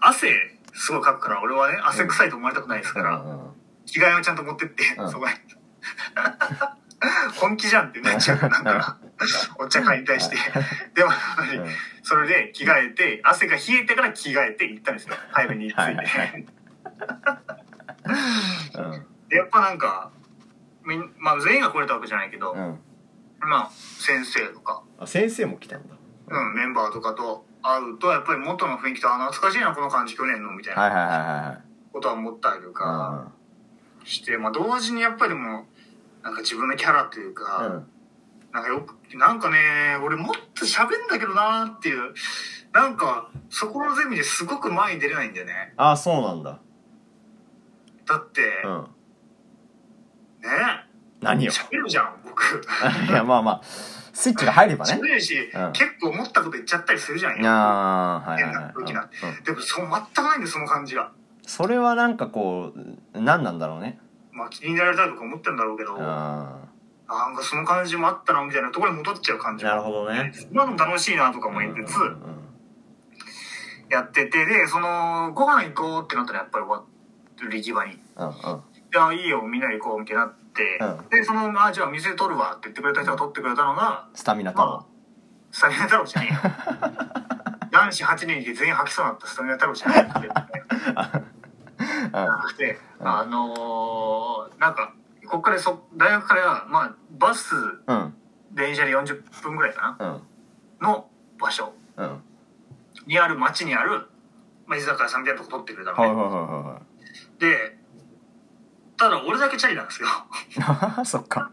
[0.00, 0.32] 汗
[0.74, 3.52] すごいかくから俺はね汗臭いと思われたくないですから、うん
[3.84, 5.10] 着替えをちゃんと持ってって、うん。
[5.10, 5.32] そこへ。
[7.34, 8.96] 本気じゃんってなっちゃうなんか
[9.58, 10.36] お茶会に対して。
[10.94, 11.66] でもやっぱりうん。
[12.02, 15.16] それで着替えて汗が冷えてから着替えて行ったんですよ。
[15.30, 16.46] 早めに着いて、はいはい
[19.36, 20.10] やっぱなんか
[21.18, 22.54] まあ、全員が来れたわけじゃないけど、
[23.46, 25.94] まあ先生とか、あ先生も来たんだ。
[26.28, 30.82] うん、メンバーとかと会うとやっぱり元の雰囲気とあ懐かしいなこの感じ去年のみたいな。
[30.82, 33.32] はいはいはいはいことは思ったりとはか
[34.04, 35.66] して、まあ同時にやっぱりでも
[36.22, 37.86] なんか自分のキャラといういか、うん。
[38.52, 39.58] なんかよくなんかね
[40.02, 42.14] 俺もっと喋んだけどなーっていう
[42.72, 45.74] なんかそこのゼミですごく前に出れないんだよね。
[45.76, 46.60] あそうなんだ。
[48.06, 48.82] だって、うん。
[50.42, 50.48] ね
[51.20, 52.16] 何よ喋るじゃん。
[52.21, 52.21] 僕
[53.08, 53.62] いやまあまあ。
[54.12, 54.92] スイッチが入ればね。
[54.92, 55.72] 喋るし、うん。
[55.72, 59.44] 結構思ったこと言っちゃったりするじゃんよいやーはいはいはい。
[59.44, 61.10] でもそう全くないんだよその感じが
[61.46, 63.98] それはなんかこう何なんだろうね。
[64.32, 66.60] まあ気になられたいとか思ってるんだろうけど、あ
[67.08, 70.32] なんかその感じもあったなみたいなところに戻っちゃう感じなるほどね。
[70.50, 71.98] 今のも楽しいなとかも言いつつ
[73.90, 76.84] やっててでそのご飯行こうってなったらやっぱり終わ
[77.38, 77.98] る際に。
[78.16, 78.32] うんうん
[78.92, 84.86] 「いやいいよみんなで行こう」みたいになって、うんでその「あじゃあ店取るわ」って言ってくれた人が取ってくれたのがスタミナ太郎。
[85.50, 86.40] スタミナ太郎じゃねえよ。
[87.72, 90.28] 男子8人いて全員吐きそうになったスタミナ太郎じゃないって
[92.12, 93.08] なくて、 うん。
[93.08, 94.92] あのーなんか
[95.24, 97.54] ここからそ大学からまあバス
[97.86, 98.14] うん。
[98.50, 100.86] 電車で40分ぐらいかなうん。
[100.86, 102.22] の場所うん。
[103.06, 104.06] にある町にある、
[104.66, 106.80] まあ、居酒屋さんみたいなとこ取ってくれたのね、はいはいは
[107.38, 107.78] で
[108.96, 110.08] ただ俺だけチャリなんですよ。
[111.04, 111.50] そっか。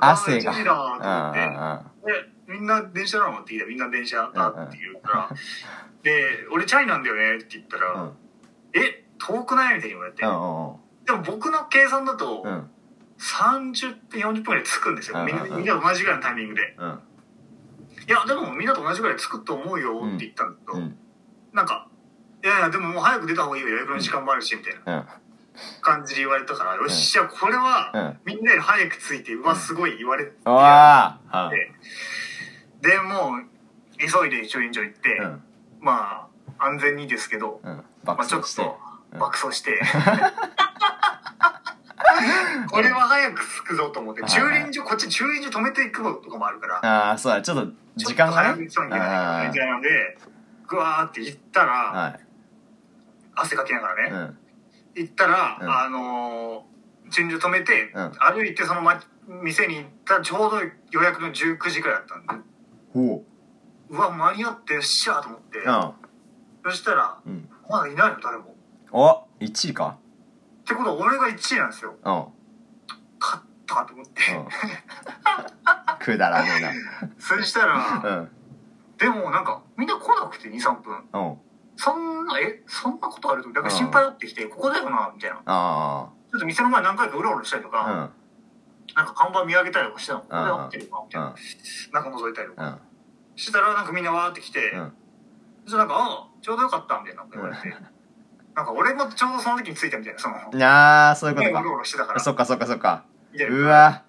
[0.00, 0.52] 汗が。
[0.52, 2.12] チャリだと思って。
[2.12, 5.30] でみんな電車なのって言ったらみんな電車だって言うから、
[6.02, 8.16] で俺チャリなんだよねって言ったら、うん。
[8.74, 12.70] え遠くないみたいに言われて、うんうんでも僕の計算だと、うん。
[13.18, 15.22] 30分40分ぐらい着くんですよ。
[15.22, 15.52] みんなうんうん。
[15.52, 16.74] うんみんなと同じぐらいのタイミングで。
[16.78, 17.00] うん。
[18.08, 20.96] いやでもみんなと同じぐらい着くと思うよって言ったんだけど、うん。
[21.52, 21.88] なんか
[22.42, 23.68] いやいやでももう早く出た方がいいよ。
[23.68, 24.98] 予約の時間もあるしみたいな。
[24.98, 25.23] うん
[25.80, 28.18] 感じで言われたから、よしじゃあこれは、うん。
[28.24, 30.32] みんなより早く着いてうわすごい言われて、
[32.80, 33.44] でもう
[33.98, 35.42] 急いで駐輪場行って、うん。
[35.80, 37.84] まあ安全にですけど、うん。
[38.04, 38.62] まあ、ちょっ爆走して。
[38.62, 38.78] と
[39.12, 39.18] うん。
[39.20, 39.80] 爆走して、
[42.70, 48.66] これは早く着くぞと思って、はい駐輪場、こっち駐輪場止めていくとかもあるから、ああそうだちょっと時間がね。
[48.68, 50.18] ちょっと早く行かなきゃいけないみたいなので、
[50.66, 52.20] ぐわーって行ったら、はい。
[53.36, 54.38] 汗かきながらね、うん
[54.94, 55.68] 行ったら、うん。
[55.68, 58.12] あのー、駐輪場止めて、うん。
[58.18, 59.00] 歩いてその、ま、
[59.42, 60.58] 店に行ったちょうど
[60.90, 62.44] 予約の19時くらいだったんで、
[62.92, 63.24] ほ
[63.90, 63.96] う。
[63.96, 66.70] わ、間に合ってよっしゃーと思って、ううん。
[66.70, 67.48] そしたら、うん。
[67.68, 68.54] まだいないの、誰も。
[68.92, 69.98] お1位か。
[70.62, 71.94] ってことは俺が1位なんですよ。
[72.02, 72.14] うん。
[72.14, 72.24] うん
[73.20, 74.20] 勝ったと思って。
[76.04, 76.74] くだらね
[77.18, 78.30] そしたら、えなうん。
[78.98, 81.08] でもなんか、みんな来なくて2、3分。
[81.12, 81.38] うん
[81.76, 83.64] そんな、え、そんなことあると、なん。
[83.64, 85.40] か心配になってきて、ここだよな、みたいな。
[85.46, 88.10] あちょっと店の前何回かうろうろしたりとか、あうん。
[88.94, 92.00] なんか看板見上げたりとかしてたの、ここで合ってるか、みたいうんな。
[92.00, 92.12] なん。
[92.12, 92.62] か覗いたりとか。
[92.64, 92.78] うん。
[93.36, 94.92] したら、なんかみんなわーって来て、うん。
[95.66, 97.76] そなんか、ああ、ちょうどよかった、みたいなこと言われて。
[98.54, 102.20] なんか俺もちょうどその時に着いたみたいな、その、ああそういうこねうろうとかろしてたから。
[102.20, 103.04] そっかそっかそっか。
[103.32, 104.02] うなわ。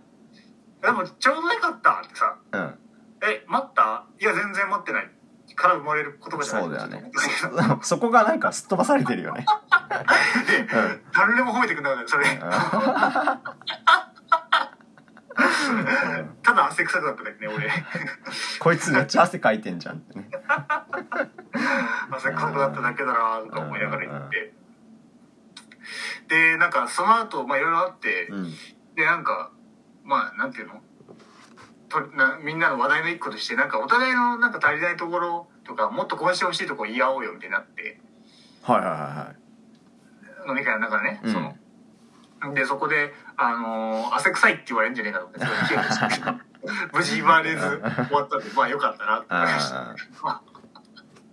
[0.83, 2.79] でもちょうどよかったってさ、うん。
[3.23, 4.05] え、待った？
[4.19, 5.09] いや、全然待ってない。
[5.55, 7.11] から生まれる言葉じゃないそうだよね。
[7.81, 9.45] そこがなんかすっ飛ばされてるよね。
[10.73, 12.25] うん誰でも褒めてくんだから、それ。
[16.43, 17.69] ただ汗臭くなっただけね、俺。
[18.59, 20.29] こいつめっちゃ汗かいてんじゃんってね。
[22.11, 24.53] 汗臭くなっただけだなとか思いながら言って。
[26.27, 28.51] で、なんかその後、まあいろいろあって、うん。
[28.95, 29.51] で、なんか、
[30.03, 30.81] まあなんていうの？
[31.89, 37.99] となみんなの話題の一個としてなんかお互いのなんか足りないところとかもっとこうしてほしいところ言い合おうよみたいになって
[38.63, 39.33] はいはいはいは
[40.45, 41.33] い飲み会の中でね、うん。
[41.33, 41.55] その。
[42.53, 46.33] でそこで、あのー汗臭いって言われるんじゃねえかと思ってすごい
[46.93, 49.33] 無事言われず終わったんでまあよかったなって。
[49.33, 49.77] 思いました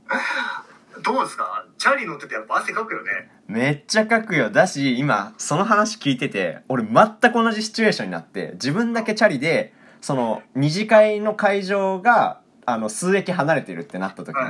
[0.08, 0.64] あ
[1.04, 1.66] どうですか？
[1.78, 3.30] チャリ乗っててやっぱ汗かくよね。
[3.48, 4.50] ーめっちゃ書くよ。
[4.50, 14.42] だし今その話聞いてて俺全く同じシチュエーションになって自分だけチャリでその二次会の会場があの数駅離れてるってなった時に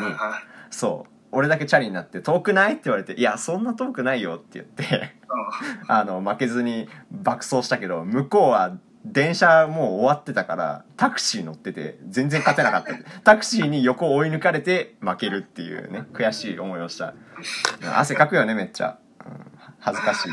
[0.70, 5.14] そう俺だけチャリになって遠くないって言われて「いやそんな遠くないよ」って言って
[5.88, 8.72] あの負けずに爆走したけど向こうは
[9.04, 12.92] 電車もう終わってたからタクシー乗ってて全然勝てなかった。
[13.24, 17.14] タクシーに横追い抜かれて負けるっていうね悔しい思いをした。
[17.96, 19.32] 汗かくよねめっちゃ、うん、
[19.80, 20.32] 恥ずかしい。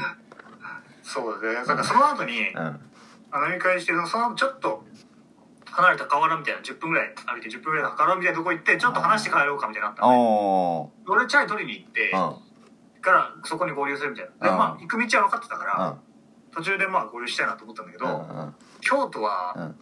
[1.02, 1.56] そうだね。
[1.56, 2.80] だからその後に、うん。
[3.32, 4.86] あの飲み会してそのちょっと
[5.72, 10.18] 離れた河原みたいな10分ぐらい歩いて10分ぐらいの河原みたいなとこ行ってちょっと話して帰ろうかみたいになったのね。
[10.18, 12.12] お俺チャリ取りに行って
[13.02, 14.48] からそこに合流するみたいな。
[14.48, 14.58] でうん。
[14.58, 15.98] まあ行く道は分かってたから、うん。
[16.52, 19.76] 途中でまあ合流したいなと思ったんだけど、京都は、うん。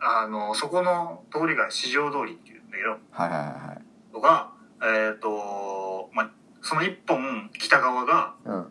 [0.00, 6.30] あのそこの通りが四条通りっていうんだけどはいはいはいのがえっ、とまあ
[6.62, 8.66] その一本北側がうん。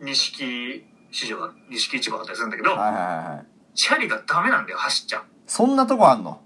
[0.00, 2.70] 錦市場が錦市場だったりするんだけど、
[3.74, 6.40] チャリがダメなんだよ走っちゃうそんなとこあんの？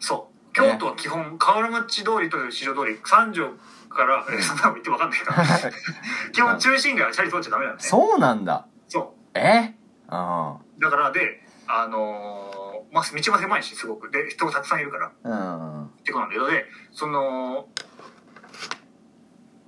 [0.00, 0.52] そう。
[0.52, 3.48] 京都は基本河原町通りという市場通り三条
[3.88, 5.44] から、えそんなの言って分かんないから。
[6.32, 8.66] 基本中心街はチャリ通っちゃダメなんだねそうなんだ。
[8.88, 9.74] そえ？
[10.08, 14.10] あうだからであのーまあ道も狭いしすごく。
[14.10, 15.10] で人がたくさんいるから。
[15.24, 15.30] あう
[15.80, 15.84] ん。
[15.86, 17.66] ってことなんだけどでその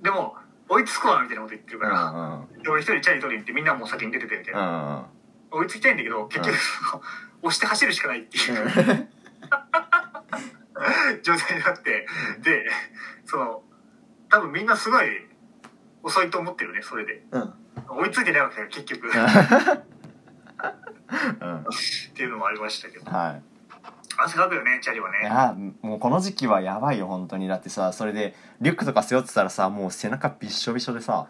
[0.01, 0.35] でも
[0.69, 2.63] 追いつくわみたいなこと言ってるうから、んうん。
[2.63, 5.05] で俺一人チャリ取りに行ってみんなもう先に出ててみたいうんな、
[5.51, 5.59] うん。
[5.59, 6.57] 追いつきたいんだけど結局、うん。
[6.57, 7.03] その
[7.41, 9.07] 押して走るしかないっていう、うん。
[11.23, 12.07] 状態になって。
[12.43, 12.67] で
[13.25, 13.61] その
[14.29, 15.05] 多分みんなすごい
[16.03, 17.23] 遅いと思ってるねそれで。
[17.31, 17.53] うん。
[17.89, 19.07] 追いついてないわけだよ結局。
[19.07, 19.11] っ
[21.41, 21.65] うん。
[22.15, 23.09] ていうのもありましたけど。
[23.09, 23.41] はい。
[24.19, 27.47] 汗かくよねチャリはいねやもうこの時期はやばいよ本当に。
[27.47, 31.27] だってさそれでリュックとか背負ってたらさもう背中びっしょびしょでさ。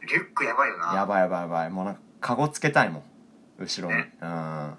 [0.00, 0.94] リュックやばいよな。
[0.94, 1.70] やばいやばいやばい。
[1.70, 3.02] もうなんかカゴつけたいもん
[3.58, 4.16] 後ろに、ね。
[4.20, 4.74] うん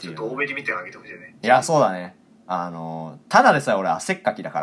[0.00, 1.34] ちょっと多めに見てあげてほしいね。
[1.42, 2.16] いやそうだね。
[2.46, 4.60] あのただでさえ俺汗っかきだか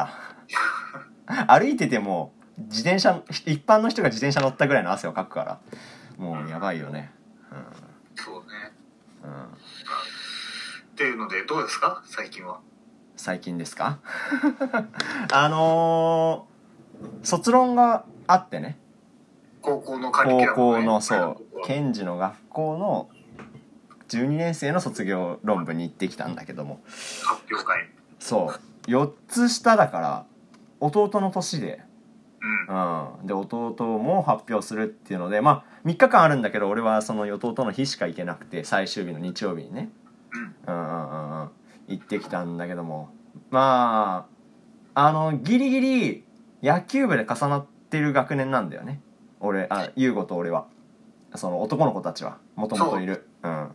[1.27, 1.47] ら。
[1.59, 5.59] 歩いてても自転車一般の人が自転車乗ったぐらいの汗をかくから
[6.17, 7.11] もうやばいよね。
[8.15, 8.43] そうね。
[9.23, 9.49] うん、うん、っ
[10.95, 12.01] ていうのでどうですか？
[12.05, 12.59] 最近は。
[13.15, 13.99] 最近ですか？
[15.31, 16.57] あのー
[17.21, 18.75] 卒論があってね。
[19.61, 20.85] 高校のカリキュ高ラムね。
[20.88, 21.19] 校のそう
[21.51, 21.65] 僕は。
[21.67, 23.09] 検事の学校の
[24.10, 26.80] 12年生の卒業論文に行ってきたんだけども。
[26.86, 27.89] 発表会。
[28.20, 28.53] そ
[28.88, 28.89] う。
[28.89, 30.26] 4つ下だから
[30.80, 31.82] 弟の年で。
[32.70, 33.20] うん。
[33.22, 33.28] うん。
[33.28, 39.89] で弟も発表するっていうのでまあ3日間あるんだけど俺はその弟の日しか行けなくて最終日の日曜日にね。
[40.68, 40.74] うん。
[40.74, 41.49] うんうんうんうん。
[41.88, 43.10] 行ってきたんだけども。
[43.49, 44.28] ま
[44.95, 46.24] ああのギリギリ
[46.64, 49.01] 野球部で重なってる学年なんだよね。
[49.39, 50.68] 俺あ優吾と俺は。
[51.36, 52.38] その男の子たちは。
[52.55, 53.70] もともといるうん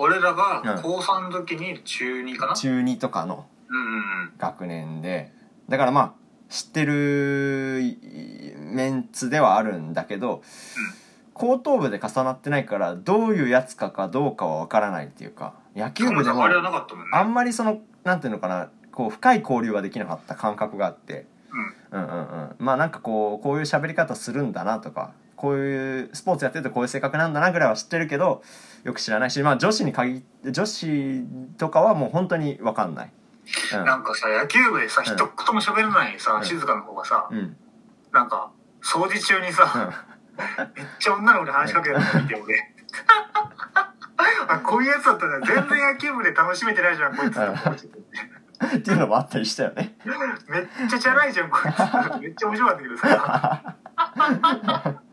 [0.00, 0.36] 俺らうん。
[0.36, 4.32] が高3の時に中2かな、中2とかのうんうんうん。
[4.38, 5.32] 学年で。
[5.68, 6.12] だからまあ
[6.48, 10.42] 知ってるいメンツではあるんだけど、
[11.34, 16.44] 高等部で重なってないからどういうやつかかどうかは分からないっていうか野球部でも
[17.12, 21.26] あんまりそのなんていうのかなこう深い交流ができなかった感覚があって、
[21.92, 22.56] うん、うんうん。
[22.58, 28.42] まあなんかこうこういう喋り方するんだなとかこういうスポーツやってるとこういう性格なんだなぐらいは知ってるけど
[28.84, 31.24] よく知らないしまあ女子に限って女子
[31.56, 33.12] とかはもう本当に分かんない。
[33.74, 33.84] うん。
[33.86, 36.44] なんかさ野球部でさうん一言も喋らないさ、うん。
[36.44, 37.56] 静かの方がさ、うん。
[38.12, 38.50] なんか
[38.82, 40.06] 掃除中にさ、
[40.76, 42.74] めっちゃ女の子に話しかけてるの見て俺。
[44.48, 47.40] あこういうやつだったら全然野球部で楽しめてないじゃんこいつ。
[47.40, 49.96] っていうのもあったりしたよね。
[50.48, 52.20] めっちゃチャラいじゃんこいつ。
[52.20, 53.74] めっちゃ面白かったけどさ。
[54.86, 55.09] う ん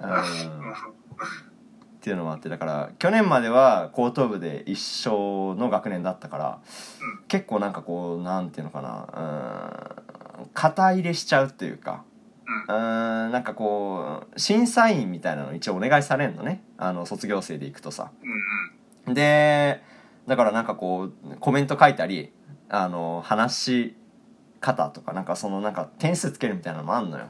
[0.00, 6.60] っていうのもあってだから去年までは高等部で一緒の学年だったから、
[7.02, 9.06] うん結構なんかこうなんていうのかな
[10.40, 12.02] うん肩入れしちゃうっていうか
[12.68, 18.10] うんうんなんかこう審査員みたいなの一応お願いされんのねあの卒業生で行くとさ。
[19.06, 19.82] うんで
[20.26, 22.32] だからなんかこうコメント書いたり
[22.68, 23.96] あの話し
[24.60, 27.28] 方とかなんかそのなんか点数つけるみたいなのもあんのよ。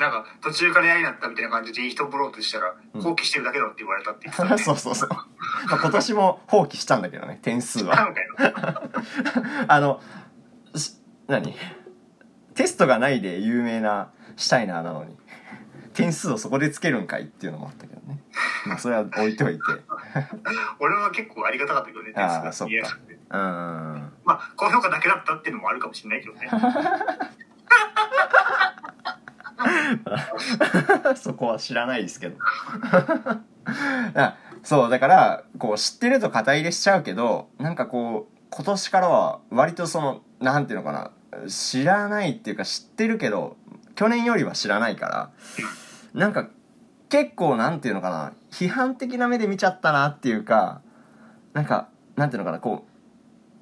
[0.00, 3.02] なんか途中から嫌になったみたいな感じでいい人ぶろうとしたらうん。
[3.02, 4.56] 放棄してるだけだって言われたって言ってた、ね。
[4.62, 5.08] そうそうそう。
[5.10, 5.26] ま
[5.70, 8.08] あ今年も放棄したんだけどね点数は。
[9.68, 10.00] あの
[10.74, 10.94] し
[11.28, 11.54] 何？
[12.54, 15.16] テストがないで有名なシュタイナーなのに
[15.92, 18.22] 点数をそこでつけるんかいっていうのもあったけどね。
[18.66, 19.62] まあそれは置いといて。
[20.80, 22.68] 俺は結構ありがたかったけどね、点数が。
[22.68, 23.14] 見やすくて。
[23.14, 23.20] うん。
[23.30, 26.48] まあ、高評価だけだったっていうのもあるかもしれないけどね。
[31.16, 32.36] そこは知らないですけど。
[34.62, 41.10] そうだからこう知ってると肩入れしちゃうけどなんかこう今年からは割とそのなんていうのかな
[41.48, 43.56] 知らないっていうか知ってるけど
[43.94, 45.30] 去年よりは知らないから
[46.14, 46.48] なんか
[47.08, 50.82] 結構なんていうのかな批判的な目で見ちゃったなっていうか
[51.52, 52.84] なんかなんていうのかなこ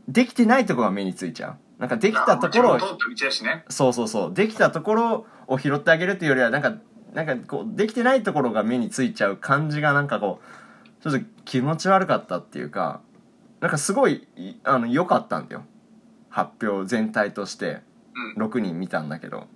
[0.08, 1.56] うできてないとこが目についちゃう。
[1.78, 3.64] なんかできたところをね。
[3.68, 4.34] そうそうそう。
[4.34, 6.74] できたところを拾ってあげるっていうよりはなんか
[7.14, 13.00] なんかこうできてないところが目についちゃう感じがなんかこうちょっと気持ち悪かったっていうか
[13.60, 15.64] なんかすごいいあの良かったんだよ。
[16.28, 17.80] 発表全体として。
[18.36, 18.42] うん。
[18.44, 19.46] 6人見たんだけど。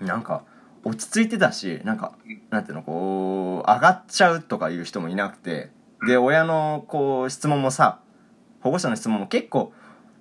[0.00, 0.06] うん。
[0.06, 0.44] なんか
[0.84, 2.16] 落ち着いてたしなんか
[2.50, 5.70] なんていうのこう上がっちゃうとかいう人もいなくて。
[6.06, 8.00] で親のこう質問もさ
[8.60, 9.72] 保護者の質問も結構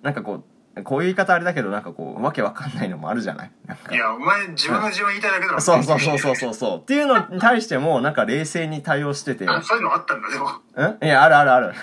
[0.01, 0.43] なんかこう
[0.84, 3.51] こういう言い方あれだけどなんかこうわけわかんないのもあるじゃない？
[3.67, 3.93] なんか。
[3.93, 5.61] いや、お前自分の自分言いたいだけだろ。
[5.61, 6.80] そうそうそうそうそうそう。
[6.80, 9.47] っていうのに対してもなんか冷静に対応してて。
[9.47, 10.49] あそういうのあったんだ、でも。
[10.49, 11.05] ん？
[11.05, 11.74] いやあるあるある。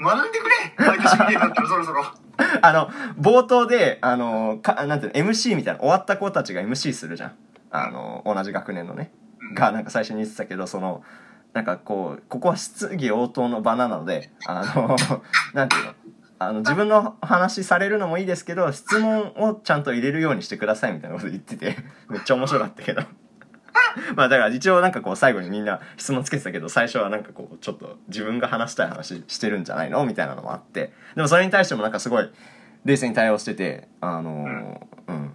[0.00, 0.86] 学んでくれ。
[0.86, 1.24] 毎年った
[1.62, 2.04] らそろそろ。
[2.62, 2.88] あの
[3.20, 7.32] 冒頭であのかなんていうの MC みたいな終わった子たちが MC するじゃん。
[7.70, 9.10] あの同じ学年のね。
[9.54, 11.02] がなんか最初に言ってたけどその
[11.52, 14.96] なんかこうここは質疑応答の場なのであの
[15.54, 15.92] なんていうの？
[16.38, 21.76] あの自分の話されるのもいいですけど質問をちゃんと入れるようにしてくださいみたいなこと言ってて
[22.08, 23.02] めっちゃ面白かったけど。
[24.16, 30.92] まあだから一応なんかこう最後にみんな質問つけてたけど最初はなんかこうちょっと自分が話したい話してるんじゃないのみたいなのもあって。
[31.14, 32.30] でもそれに対してもなんかすごい
[32.84, 35.32] 冷静に対応しててあのうん。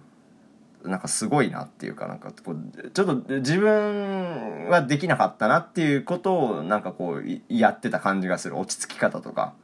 [0.84, 8.58] なんかすごいなっていうかなんかこうちょっと自分はできなかったなっていうことをなんかこういやってた感じがする。
[8.58, 9.61] 落ち着き方とか、うん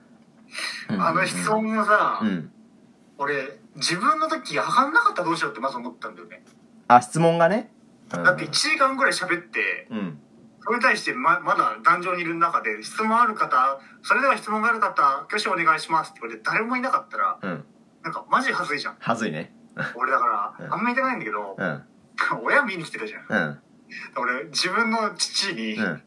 [0.99, 2.53] あの質問もさ、うん。
[3.19, 6.45] 俺、自分の時上がんなかったらどうしようってまず思ったんだよね。
[6.89, 7.71] あ質問がね？
[8.15, 8.25] うん。
[8.25, 10.19] だって1時間ぐらい喋って、うん。
[10.61, 17.65] それに対してままだ壇上にいる中で質問ある方、それでは質問がある方、挙手お願いしますって言われて誰もいなかったら、うん。
[18.03, 18.97] なんかマジ恥ずいじゃん。
[18.99, 19.55] はずいね。
[19.97, 20.73] 俺だから、うん。
[20.75, 21.83] あんま言いたくないんだけど、うん。
[22.45, 23.27] 親見に来てたじゃん。
[23.29, 23.59] うん。
[24.17, 26.03] 俺、自分の父に、うん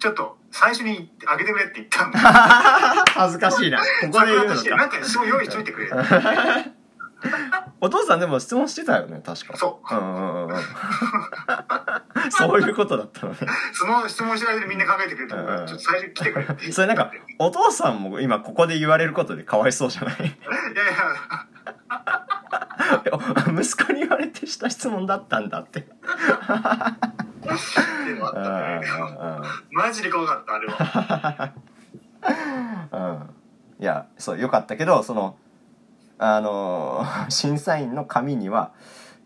[0.00, 2.18] ちょっと最初にあげてくれって言ったんだ。
[3.12, 3.78] 恥ずかしいな。
[3.78, 5.90] ここで言うのなかんか質問用意しといてくれ。
[7.82, 9.56] お父さんでも質問してたよね確か。
[9.56, 9.94] そう。
[9.94, 10.56] うんうんうんうん。
[12.32, 13.38] そういうことだったのね。
[13.74, 16.72] その質問しないでみんな考えてくれたちょっと最初来てくれって。
[16.72, 20.14] それなんかお父さんも今ここで言われることでかわいそうじゃない？
[20.16, 20.30] いやい
[23.04, 25.86] や、息子に言われてした質問だったんだって
[28.06, 28.40] でもあった
[28.80, 28.86] ね。
[29.70, 31.52] マジで怖かった、あれは。
[32.92, 33.30] うん
[33.82, 35.38] いやそうよかったけどその
[36.18, 38.72] あのー 審査員の紙には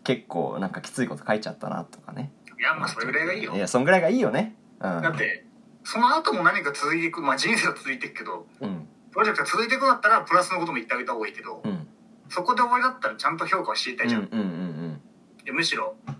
[0.05, 3.59] 結構なんかきついこと書いちゃったなとかねいや、まあそれぐらいがいいよい。
[3.59, 5.45] やそんぐらいがいいよねうんだって、
[5.83, 11.87] その後も何か続いていく、まあ人生は続いていくけど、うんプロジェクトが続いていくんだったら、プラスのことも言ってあげた方がいいけど、うん
[12.29, 14.23] そこで終わりだったらちゃんと評価を知りたいじゃん。
[14.23, 15.01] うんうんうん
[15.43, 16.15] でむしろ、うーん、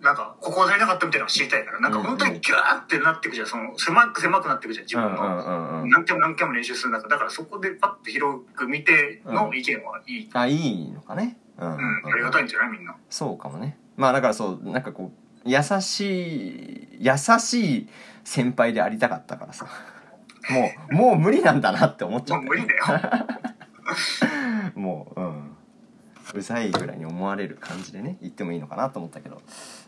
[0.00, 5.44] なんか、ここが足りなかったみたいなのを知りたいから、なんか本当にギューってなっていくじゃん、その、狭く狭くなっていくじゃん、自分うんうんの。
[5.44, 5.90] うんうん。
[5.90, 10.30] 何回も何回も練習する中、だからそこでパッと広く見ての意見はいい。
[10.32, 11.36] あいいのかね。
[11.58, 12.70] うんうん、ありがたいんじゃない？
[12.70, 12.96] みんな。
[13.10, 13.76] そうかもね。
[13.96, 15.12] まあだからそうなんかこ
[15.44, 17.88] う優しい優しい
[18.24, 19.66] 先輩でありたかったからさ。
[20.48, 22.84] もうもう無理なんだなって思っちゃったもう無理だよ。
[24.74, 25.56] もううん
[26.34, 29.42] うざいぐらいに思われる感じでね言ってもいいのかなと思ったけど。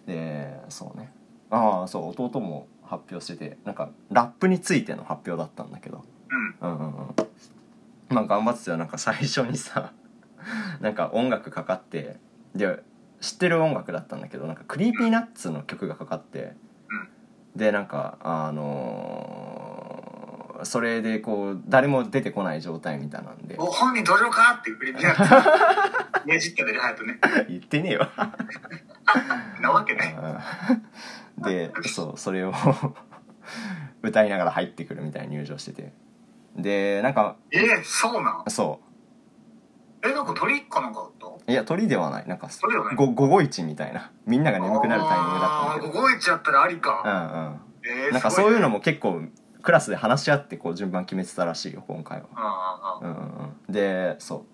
[0.06, 1.12] でそうね。
[1.50, 6.04] ああそう弟も発表しててなんかラップについての発表だったんだけど。
[6.60, 6.68] うん。
[6.68, 7.14] うんうんうん。
[8.08, 8.76] まあ頑張ってたよ。
[8.76, 9.92] なんか最初にさ
[10.80, 12.18] なんか音楽かかって
[12.54, 12.82] で
[13.20, 16.56] 知ってる音楽だったんだけどなんかクリーピーナッツの曲がかかって、
[17.54, 19.61] でなんかあのー
[20.64, 23.56] それでこう誰も出てこない状態みたいなんで。
[23.56, 25.02] ご本人登場かってくれて。
[26.26, 27.18] ねじったでね、隼人ね。
[27.48, 28.10] 言ってねえわ。
[29.60, 30.14] なわけね。
[31.38, 32.52] でそうそれを
[34.02, 35.92] 歌いながら入ってくるみたいに入場してて。
[36.56, 38.50] でなんかえー、そうなん？
[38.50, 38.80] そ
[40.04, 41.26] え、なんか鳥かなんかあった？
[41.26, 42.26] ういや鳥ではない。
[42.28, 42.48] なんか
[42.96, 44.10] 午後一みたいな。
[44.26, 45.86] みんなが眠くなるタイミングだったんだけど。
[45.88, 47.02] あー、動いちゃったらありか。
[47.04, 47.60] うんうん。
[47.84, 49.22] えーなんかそういうのも結構
[49.62, 53.00] クラスで話し合ってこう順番決めてたらしいよ今回は。
[53.00, 53.72] んうんうん。
[53.72, 54.44] でそ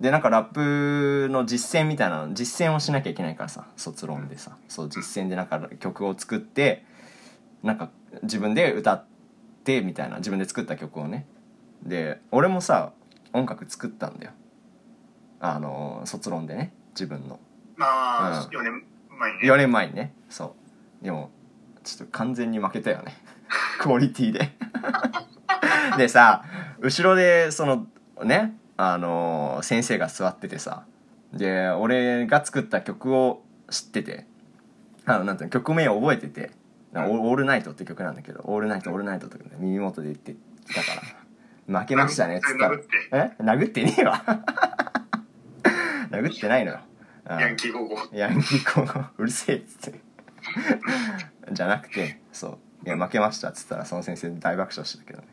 [0.00, 0.02] う。
[0.02, 4.56] でなんかラップの実践みたいなの実践をしなきゃいけないからさ卒論でさ。
[4.68, 6.84] そう実践でなんか曲を作って
[7.62, 7.90] なんか
[8.22, 9.04] 自分で歌っ
[9.62, 11.26] てみたいな自分で作った曲をね。
[11.82, 12.92] で俺もさ
[13.32, 14.32] 音楽作ったんだよ。
[15.38, 17.38] あの卒論でね自分の。
[17.76, 17.86] ま
[18.40, 18.58] あ、うん。
[18.58, 18.84] 4年
[19.18, 19.52] 前にね。
[19.52, 20.14] 4年前にね。
[20.28, 20.56] そ
[21.00, 21.04] う。
[21.04, 21.30] でも
[21.84, 23.14] ちょっと完全に負けたよね
[23.78, 24.52] クオリティで。
[25.96, 26.44] でさ
[26.80, 27.86] 後ろでその
[28.24, 30.84] ねあの先生が座っててさ
[31.32, 34.26] で俺が作った曲を知ってて
[35.06, 36.50] あのなんていうの曲名を覚えてて
[36.94, 40.34] 「オールナイト」って曲なんだけど「オールナイトオールナイト」とかね耳元で言って
[40.66, 41.24] きたから。
[41.66, 42.74] 負けましたね っつったら。
[42.74, 42.88] 殴って。
[43.12, 43.30] え？
[43.42, 44.22] 殴ってねえわ。
[46.10, 46.80] 殴ってないのよ。
[47.30, 47.38] うん。
[47.38, 50.00] ヤンキー高校ヤンキーこううるせえっつって。
[51.52, 55.26] じゃなくてそういや負けましたっつったらその先生大爆笑してたけどね、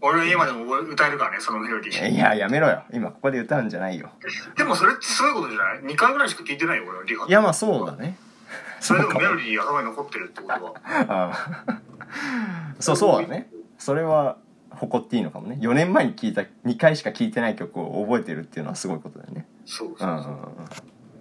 [0.00, 2.16] 俺今でも歌えるからねそのメロディうん、ー。
[2.16, 2.84] いややめろよ。
[2.92, 4.10] 今ここで歌うんじゃないよ。
[4.56, 7.26] でもそれってすごいことじゃない ?2 回ぐらいしか聞いてないよ俺のリハ。
[7.26, 8.16] いやまあそうだね。
[8.80, 11.34] それでもメロデディー頭に残ってるってことは。
[12.80, 13.50] そうそうだね。
[13.78, 14.38] それは
[14.70, 15.58] 誇っていいのかもね。
[15.60, 19.46] 4年前に聞いた2回しか聞いてない曲を覚えてるっていうのはすごいことだよね。
[19.66, 19.98] そううそう。
[19.98, 20.40] そう、んうんうん。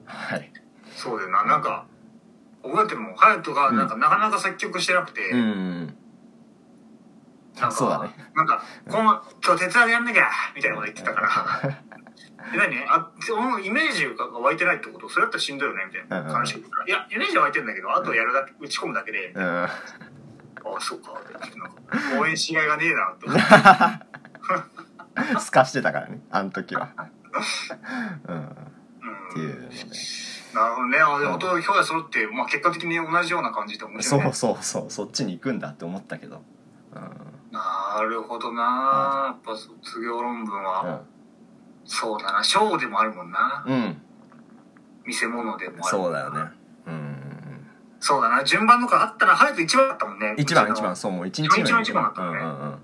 [0.06, 0.52] はい。
[0.96, 1.44] そうだよな。
[1.46, 1.86] なんか
[2.64, 3.16] 覚えてるもん。
[3.16, 5.96] 隼人がなんかなかなか作曲してなくて、うんうん
[7.60, 8.14] なんかそうだね。
[8.36, 11.30] なんか、この、今日手伝いやんなきゃみたいなこと言ってたから。
[12.54, 12.78] え、何？
[12.88, 15.10] あ、そのイメージが湧いてないってこと？
[15.10, 16.86] それだったらしんどいよねみたいな話を言ったら。
[16.86, 19.44] いや、イメージは湧いてんだけど、あとやるだけ、打ち込むだけで、うん。
[19.44, 19.70] ああ、
[20.80, 21.12] そうか。
[21.12, 21.24] なん
[22.14, 23.38] か応援しがいがねえなって思っ
[25.36, 25.40] て。
[25.42, 26.94] す かしてたからねあの時は。
[28.26, 28.46] うん。
[28.46, 28.54] っ
[29.34, 29.70] ていう
[30.54, 30.98] なるほどね。
[31.00, 34.34] あ、でも、表現揃って、まあ結果的に同じような感じで面白い、ね。
[34.34, 36.42] そうそうそうそっちに行くんだって思ったけど。
[36.94, 37.02] うん。
[37.52, 39.34] なるほどな。
[39.34, 41.06] やっぱ卒業論文は、う
[41.86, 42.44] そうだな。
[42.44, 43.64] 賞でもあるもんな。
[43.68, 44.02] ん、うん、
[45.06, 46.42] 見せ物でもあるそうだよね。
[46.88, 47.16] うん。
[48.00, 48.44] そうだな。
[48.44, 50.36] 順番とかあったら、早く一番だったもんね。
[50.38, 50.96] 一番一番。
[50.96, 51.64] そうもう一日目。
[51.64, 52.40] 一番一番だったうんね。
[52.40, 52.76] うん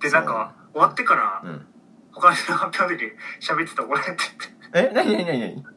[0.00, 1.48] で、なんか、終わってから、うん。
[1.50, 1.66] うん
[2.14, 4.24] 他の人の発表の時喋ってた怒られてて。
[4.74, 5.73] え何何何何？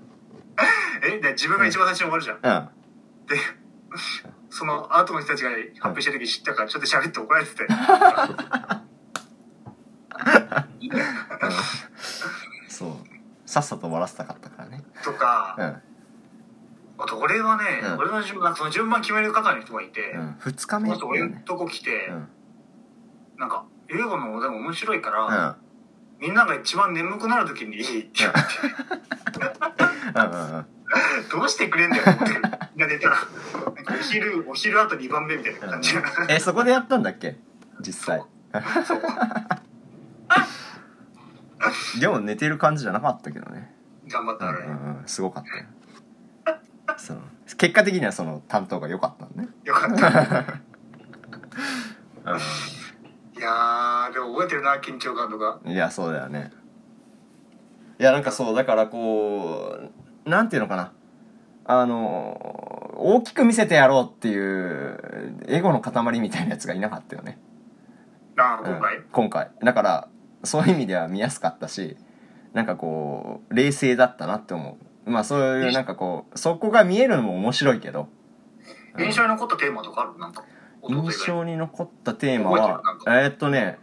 [1.03, 2.37] えで、自分が一番最初に終わるじゃん。
[2.37, 2.69] うん。
[3.27, 3.35] で、
[4.49, 7.67] その後の人たちが発表した時知ったから、ちょっと喋って怒られてて。
[12.67, 12.91] そう。
[13.45, 14.83] さっさと終わらせたかったからね。
[15.03, 15.81] とか、うん。
[16.99, 17.97] あと俺はね、うん。
[17.99, 20.35] 俺の順番、なんかその順番決める係の人がいて、うん。
[20.39, 22.27] 2日目この人俺のとこ来て、うん。
[23.37, 25.57] なんか、英語のでも面白いかうら、ん。
[26.19, 29.36] みんなが一番眠くなる時にいいって言われて、
[31.31, 35.93] どうしてくれんだよって思って、お昼、お昼あと2番目みたいな感じ。
[36.29, 37.37] えそこでやったんだっけ？
[37.81, 38.23] 実際。
[38.85, 39.01] そう。
[41.99, 43.73] でも寝てる感じじゃなかったけどね。
[44.09, 44.59] 頑張ったね。
[44.67, 44.71] う
[45.03, 45.65] んすごかったよ。
[46.97, 47.21] その
[47.57, 49.49] 結果的にはその担当が良かったのね。
[49.65, 50.07] よかった。
[52.33, 52.37] う
[53.37, 55.59] いやー、でも覚えてるな、緊張感とか。
[55.63, 56.51] んいやそうだよね。
[57.99, 59.91] いやなんかそうだからこう
[60.27, 60.91] なんていうのかな。
[61.69, 67.37] あの大きく見せてやろうっていうエゴの塊みたいなやつがいなかったよね。
[68.37, 69.51] あー、今回、うん今回。
[69.61, 70.07] だから
[70.43, 71.97] そういう意味では見やすかったし
[72.53, 75.11] なんかこう冷静だったなって思う。
[75.11, 78.07] まあそういうなんかこうそこが見えるのも面白いけど。
[78.95, 79.05] うん。
[79.05, 80.17] 印象に残ったテーマとかある？
[80.19, 80.43] なんか。
[80.89, 83.77] 印象に残ったテーマはえーっとね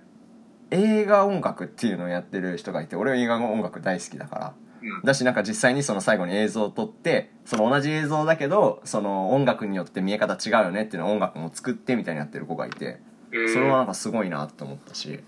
[0.71, 4.47] 映画音楽っていうのをやってる人がいて俺は映画音楽大好きだから。
[4.47, 4.64] うん。
[5.05, 13.01] だしなんか実際にその最後に映像を撮ってその同じ映像だけどその音楽によって見え方違うよねっていうのを音楽も作ってみたいにやってる子がいて
[13.33, 15.21] えーそれはなんかすごいなって思ったし、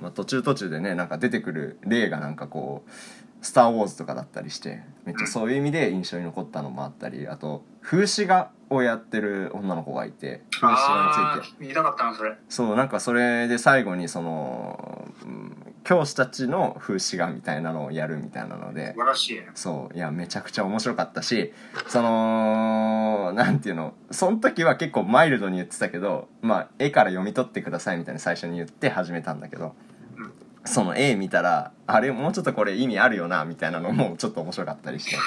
[0.00, 2.90] まあ、途中途中でねなんか出てくる例がなんかこう
[3.42, 11.66] 「スター・ウォーズ」とかだったりしてめっちゃそういう意味で印象に残ったのもあったりあと風刺画をやってる女の子がいて風刺画について。
[11.66, 12.36] 見たかったな、それ。
[12.48, 18.92] そうなんかそれで最後にその、うん教師たちの風刺画みたいなのをやるみたいなので。
[18.92, 19.48] 素晴らしいね。
[19.54, 19.96] そう。
[19.96, 21.52] いやめちゃくちゃ面白かったし
[21.88, 23.94] そのなんていうの？
[24.10, 29.74] その時は結構マイルドに言ってたけどまあ絵から読み取ってくださいみたいに最初に言って始めたんだけど
[30.16, 30.32] うん。
[30.64, 35.16] その絵見たらあれもうちょっとこれ意味あるよなみたいなのもちょっと面白かったりして。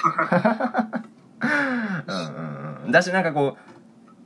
[2.08, 2.92] うんうんうん。
[2.92, 3.58] だしなんかこ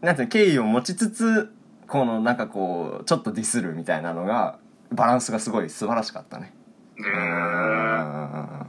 [0.01, 1.53] うなんていうの敬意を持ちつつ
[1.87, 4.59] このなんかこうちょっとディスるみたいなのが
[4.91, 6.53] バランスがすごい素晴らしかったね。
[6.95, 8.61] でうん。
[8.61, 8.65] っ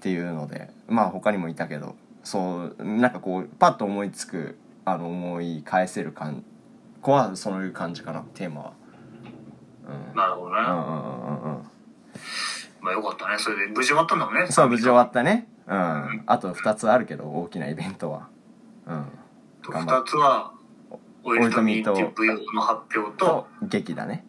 [0.00, 6.44] ていうのでまあ他にもいたけどそうなんかこうパッと思いつくあの思い返せる感
[7.00, 8.72] 子はそういう感じかなテーマは。
[10.10, 10.16] うん。
[10.16, 10.60] なるほどね。
[10.60, 11.56] うんうんうんうん。
[11.56, 11.62] うん
[12.82, 13.38] まあよかったね。
[13.38, 14.48] それで無事終わったんだもんね。
[14.50, 15.46] そう無事終わったね。
[15.68, 16.22] うん。
[16.26, 18.28] あと2つあるけど大きなイベントは。
[18.86, 19.06] うん。
[19.70, 20.52] 頑張二つは、
[21.22, 24.26] オイルトミーっていう舞踊の発表とと、劇だね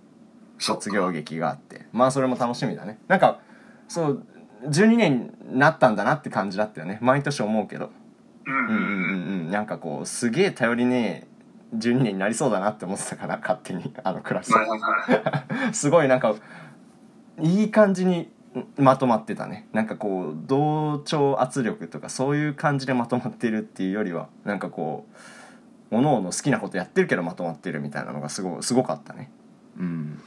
[0.60, 1.86] 卒業劇があって。
[1.92, 3.00] まあそれも楽しみだね。
[3.08, 3.40] なんか
[3.88, 4.24] そう
[4.66, 7.00] 12年になったんだなって感じだったよね。
[7.02, 7.92] 毎年思うけど。
[8.46, 8.54] うん。
[8.54, 9.52] うんうんうんうん。
[9.52, 11.28] なんかこうすげえ頼りね
[11.74, 13.94] え12年になりそうだなって思ってたから勝手に。
[14.04, 14.54] あのクラス。
[15.74, 16.36] すごいなんか
[17.40, 18.32] いい感じに
[18.78, 19.68] まとまってたね。
[19.74, 25.06] なんかこう同調圧力とかそういう感じでまとまってるっていうよりはなんかこ
[25.92, 29.32] うおのおの好きなことやってるけどまとまってるみたいなのがすごすごかったね。
[29.78, 30.20] うん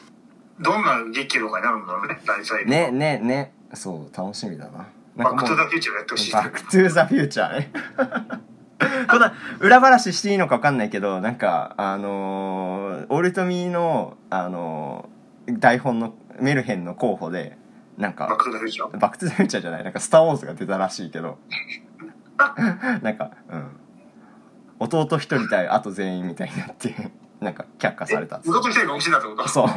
[0.61, 2.65] どんな劇とかになるんだろうね、大体。
[2.67, 3.53] ねねね。
[3.75, 4.87] そう楽しみだな。
[5.17, 6.33] なんバックトゥかもうザフューチャーやってほしい。
[6.33, 7.71] バックトゥーザフューチャーね。
[9.11, 9.31] この
[9.61, 17.57] 裏話していいのか分かんないけどなんかあのーオルトミーの、あのー台本のメルヘンの候補で
[17.97, 18.99] なんかバックトゥザフューチャー？
[18.99, 21.39] バック・トゥ・ザ・フューチャーじゃないなんか「スター・ウォーズ」が出たらしいけど。
[23.03, 23.81] なんかうん。
[24.79, 26.95] 弟一人対あと全員みたいになって
[27.41, 29.49] なんか却下された弟一人が欲しいんだってこと？
[29.49, 29.69] そう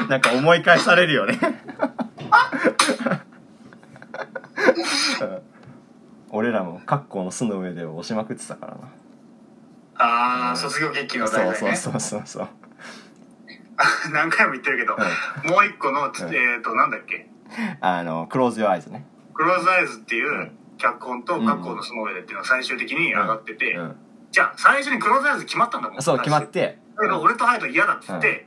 [0.08, 1.38] なんか思い返されるよね。
[5.20, 5.42] う ん
[6.32, 8.78] 俺らも格好の巣の上で押しまくってたからな。
[9.96, 11.76] ああ、卒業劇のそうそう題材ね。
[11.76, 12.48] そうそうそう。
[14.12, 14.96] 何回も言ってるけど、
[15.52, 16.34] もう一個の、つうん。
[16.34, 17.28] えっと、なんだっけ、
[17.80, 19.06] あのクローズ・アイズね。
[19.34, 20.56] クローズアイズっていううん。
[20.78, 21.46] 脚本とうん。
[21.46, 23.96] 格好のその上でっていうのが最終的に上がってて、うん。
[24.30, 26.02] じゃあ最初にクローズアイズ決まったんだもん。
[26.02, 26.78] そう決まって。
[26.96, 28.46] だけど俺とハヤト嫌だっつって、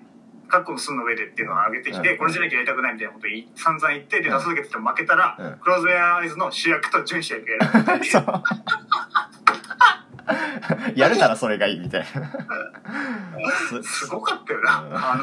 [0.54, 2.18] カッコの寸の上でっていうのを上げてきて、うん。
[2.20, 4.38] これじゃなきゃやりたくないみたいなことい散々言って、で、うん。
[4.38, 5.58] 出さなきゃってて負けたら、うん。
[5.60, 7.58] クローズアイズの主役と準主役や
[7.98, 8.06] る。
[8.06, 8.26] そう。
[10.96, 12.08] やるならそれがいいみたいな。
[13.82, 14.82] すすごかったよな。
[14.82, 14.96] うん。
[14.96, 15.18] あ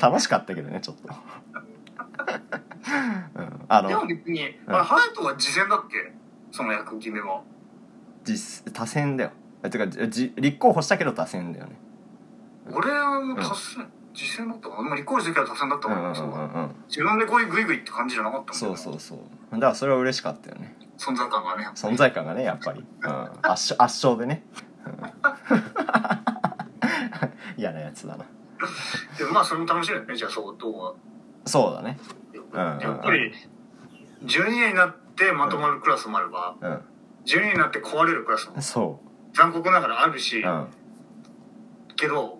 [0.00, 1.12] の、楽しかったけどねちょっと、う
[3.40, 4.74] ん、あでもの別に、うん。
[4.74, 6.12] あれ、ハヤトは次戦だっけ？
[6.50, 7.42] その役決めは。
[8.24, 9.30] 実多選だよ。
[9.62, 11.76] えてかじ立候補したけど多選だよね
[12.70, 12.92] 俺
[13.24, 14.82] も達成、次戦だったかな。
[14.84, 16.74] でも立候補してから達成だったうんから、うんうんうん。
[16.88, 19.18] 自分でこういうグイグイって感じじゃなかったもんそうそうそう。
[19.52, 20.76] だからそれは嬉しかったよね。
[20.98, 21.68] 存在感がね。
[21.74, 23.08] 存在感がねやっぱり、うん、
[23.42, 24.44] 圧勝圧勝でね、
[24.86, 24.94] うん。
[27.56, 28.24] 嫌なやつだな。
[29.18, 30.16] でもまあ、それも楽しいよね。
[30.16, 30.94] じゃあ、相当は。
[31.46, 31.98] そうだね。
[32.52, 33.32] うんやっぱり、
[34.24, 36.64] 12年になってまとまるクラスもあれば、う
[37.26, 39.00] 12年になって壊れるクラスもんそ
[39.34, 40.68] 残酷ながらあるし、ううん。
[41.96, 42.38] けど、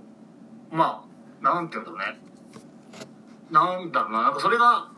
[0.74, 1.04] ま
[1.40, 2.04] あ、なんていうんだろうね。
[3.50, 4.88] なんだろうな、なんかそれが、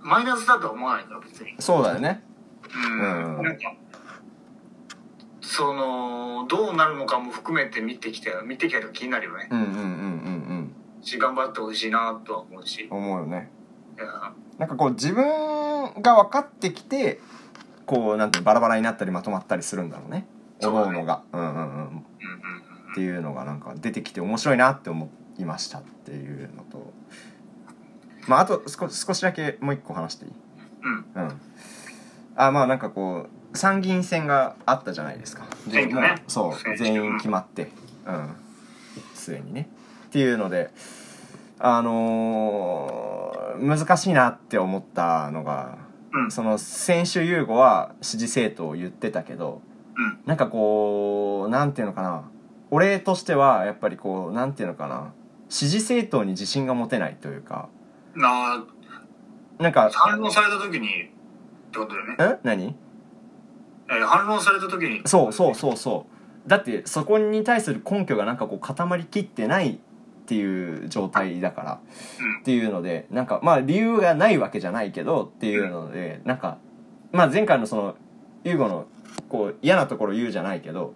[0.00, 1.54] マイナスだとは思わないんだよ、別に。
[1.58, 2.24] そうだよね。
[2.74, 3.36] うん。
[3.36, 3.42] うん。
[3.42, 3.74] なんか、
[5.42, 9.48] その、どうなるのかも含めて見てきて、見てきたと気になるよね。
[9.50, 9.82] うんうんうんうんう
[11.00, 11.02] ん。
[11.02, 12.88] し、頑張ってほしいなとは思うし。
[12.90, 13.50] 思うよね。
[14.58, 15.24] なんかこう自分
[16.00, 17.20] が分かってきて
[17.86, 20.26] こうなんてバラバラになったりまとまったりするんだろうね。
[20.60, 21.22] おそうのが。
[21.32, 21.54] うんうんうん。
[21.54, 22.65] うんうん
[22.96, 26.94] っていうのがなんか出てきて面白いなって思いましたっていうのと。
[28.26, 30.32] まああと少少しだけもう一個話していい？
[30.82, 31.04] うん。
[31.14, 31.28] うん。
[31.28, 31.40] うん
[32.36, 35.46] あまあなんかこう参議院選があったじゃないですか。
[35.66, 36.22] で選挙ね。
[36.26, 37.70] そう全員決まって。
[38.06, 38.30] うん。
[39.14, 39.68] すでにね。
[40.06, 40.70] っていうので
[41.58, 45.76] あのー難しいなって思ったのが
[46.14, 46.30] うん。
[46.30, 49.60] その選手優吾は支持政党を言ってたけど
[49.96, 50.18] うん。
[50.24, 52.30] なんかこうなんていうのかな
[52.70, 55.12] 俺としてはやっぱりこうなんていうのかな。
[55.48, 57.68] 支持政党に自信が持てないというか。
[58.14, 58.64] な
[59.58, 60.90] なんか反論された時に、っ
[61.70, 62.36] てことだよね。
[62.36, 62.74] ん何？
[63.88, 65.02] えー反論された時に。
[65.04, 66.06] そうそうそうそ
[66.46, 66.48] う。
[66.48, 69.78] だってそこに対する根拠がなんかこう固まりきってないっ
[70.26, 71.80] ていう状態だから。
[72.20, 72.40] うん。
[72.40, 76.58] っていうのでなんかまあ理由がないわけじゃないけどっていうのでなんか
[77.12, 77.96] まあ前回のその
[78.42, 78.86] ユーゴの
[79.28, 80.94] こう嫌なところ言うじゃないけど。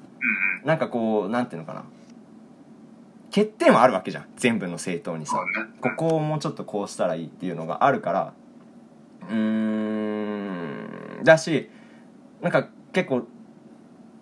[0.64, 1.84] なんかこうなんていうのかな。
[3.34, 4.26] 欠点はあるわけじゃん。
[4.36, 5.40] 全部の政党にさ。
[5.80, 8.32] ここをもうちょっとこうしたらいいっていうのがあるから。
[9.28, 11.24] うーん。
[11.24, 11.68] だし
[12.40, 13.26] なんか結構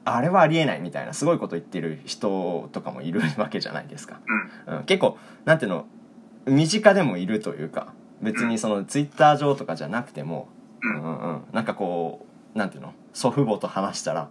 [0.04, 4.20] あれはありえないみたいなすごいこと言ってる人とかもいるわけじゃないですか、
[4.66, 5.86] うん、結構なんていうの
[6.46, 7.92] 身近でもいるというか
[8.22, 10.48] 別にそのツイッター上とかじゃなくても、
[10.82, 14.30] ううんんうんうん、なんかこうなんていうの祖父母と話したら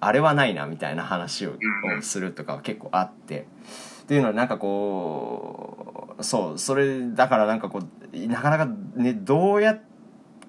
[0.00, 1.54] あれはないなみたいな話を
[2.00, 3.46] するとかは結構あって。
[4.02, 7.78] っていうのはなんかこうそうそれだからなんかこ
[8.12, 9.78] うなかなかねどうや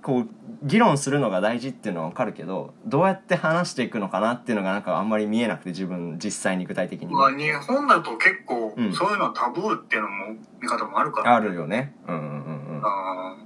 [0.01, 0.28] こう
[0.64, 7.14] 議論するのが大事っていうのは分かるけどどうやって話していくのかなっていうのがなんかあんまり見えなくて自分実際に具体的に。
[7.14, 8.93] まあ日本だと結構うん。
[8.93, 10.16] そういうのはタブーっていうのも
[10.59, 11.95] 見方もあるから、あるよね。
[12.07, 12.82] うんうんうんうん。
[12.84, 13.38] あ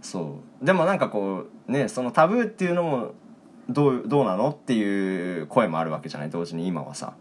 [0.00, 0.64] そう。
[0.64, 3.14] でもなんかこうねそのタブーっていうのも
[3.68, 4.50] どうどうなの？
[4.50, 6.30] っていう声もあるわけじゃない？
[6.30, 7.14] 同時に今はさ。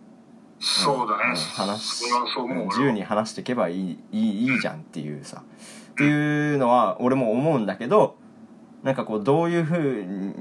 [0.60, 5.44] ーそうだね、うん自由に話していけばいいいいいいじゃんっていうさ。
[5.92, 8.16] っていうのは俺も思うんだけど
[8.82, 10.34] なんかこうどういうふうに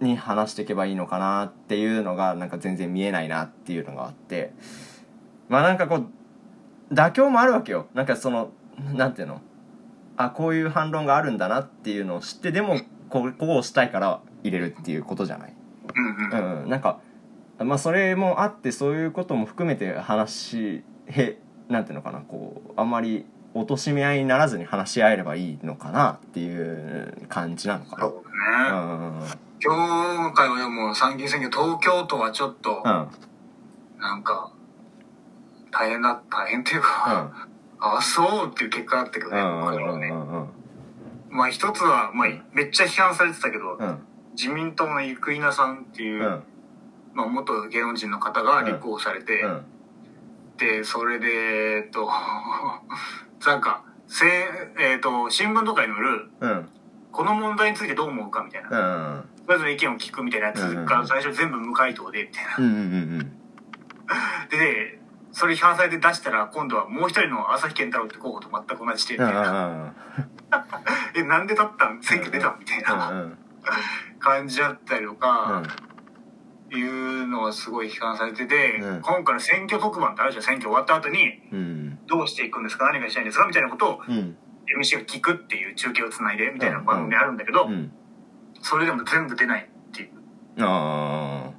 [0.00, 4.52] に話していけばいいのかなっていうのがなんか全然見えないなっていうのがあって。
[5.48, 6.06] まあなんかこう
[6.92, 7.86] 妥協もあるわけよ。
[7.94, 8.50] なんかその
[8.94, 9.40] なんていうの？
[10.16, 15.54] あこういう反論があるんだなっていうのを知ってでもこうこうしたいから入れるっていうことじゃない？
[15.94, 16.62] うんうん。
[16.62, 17.00] うん、なんか、
[17.58, 21.38] まあ、それもあってそういうことも含めて話へ
[21.68, 23.24] なんていうのかなこうあんまり
[23.54, 28.68] 貶め合いにならずに話し合えればいいのかなっていう感じなのかそうな。
[28.68, 29.28] だね、うんうん
[29.64, 33.08] 今回はでも参議院選挙東京都はちょっとうん。
[33.98, 34.50] なんか
[35.72, 36.82] 大変だ大変っていううん。
[36.82, 37.48] か、
[37.80, 40.40] あそうっていう結果だったけどね、うん僕らはねうんうん。
[40.40, 40.48] うん
[41.30, 43.98] まあ一つは、まあ、めっちゃ批判されてたけど、うん
[44.36, 46.42] 自民党の生稲さんっていう、うん。
[47.14, 49.64] まあ、元芸能人の方が立候補されて、うん。
[50.58, 51.26] でそれで
[51.78, 52.08] えっと
[53.46, 54.26] なんかせ、
[54.78, 56.68] えっと新聞とかに載るうん。
[57.12, 62.54] この問題についてどう思うかみたいな、うんそれぞれ意見を聞くみたいなやつが最初全部無回答でみたいな。
[62.58, 62.76] うんうんう
[63.18, 63.18] ん
[64.50, 65.00] でで
[65.32, 69.92] それ批判されて出したら今度はもう一人の朝日健太郎って候補と全く同じしてみうんたいな。
[71.14, 72.02] えなんでだったん？
[72.02, 72.48] 選挙出た？
[72.50, 73.10] んみたいな。
[73.10, 73.38] うん
[74.18, 75.62] 感じだったりとうか
[76.72, 79.00] ん、いうのがすごい批判されてて、うん。
[79.02, 81.98] 今回の選挙特番ってあるじゃん選挙終わった後にうん。
[82.06, 84.36] どうしていくんですか何がしたいんですかみたいなことをうん。
[84.80, 87.92] MC が聞くっていう中継をつないでみたいな番組あるんだけど、うん。
[88.62, 90.10] それでも全部出ないっていう。
[90.60, 91.50] あ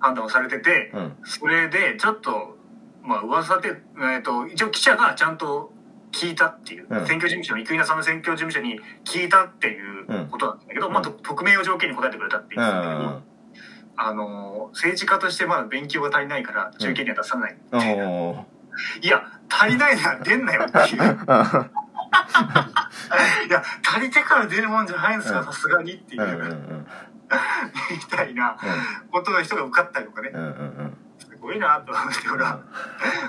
[0.00, 0.92] 判断をされてて、
[1.24, 2.56] それでちょっと
[3.02, 5.72] まあ噂で、えー、と一応記者がちゃんと
[6.12, 7.06] 聞いたっていう、うん。
[7.06, 10.92] 選挙事務所の生稲さんの選挙事務所に聞いたっていうことなんだけど、うん。
[10.92, 13.22] まあ、と匿名を条件に答えてくれたってう言ってたんだけど、ん
[14.00, 17.96] あの政治家としてまだ勉強が足りないから中継には出さないみおたい
[19.02, 21.02] いや足りないなら出んなよっていう。
[23.48, 25.46] いや足りてから出るもんじゃないんですかうん。
[25.46, 26.22] さすがにっていう、
[27.90, 28.56] みたいな
[29.10, 30.30] ことの人が受かったりとかね
[31.40, 32.60] ごいなと思って俺は。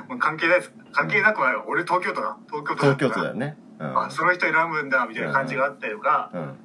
[0.07, 0.73] もう関係ないです。
[0.91, 2.37] 関係なくは俺東京都だ。
[2.47, 3.57] 東京都東京都だよよね。
[3.79, 3.99] うん。
[4.05, 6.55] あその人選ぶんだみたいな感じがあったりとか、うん。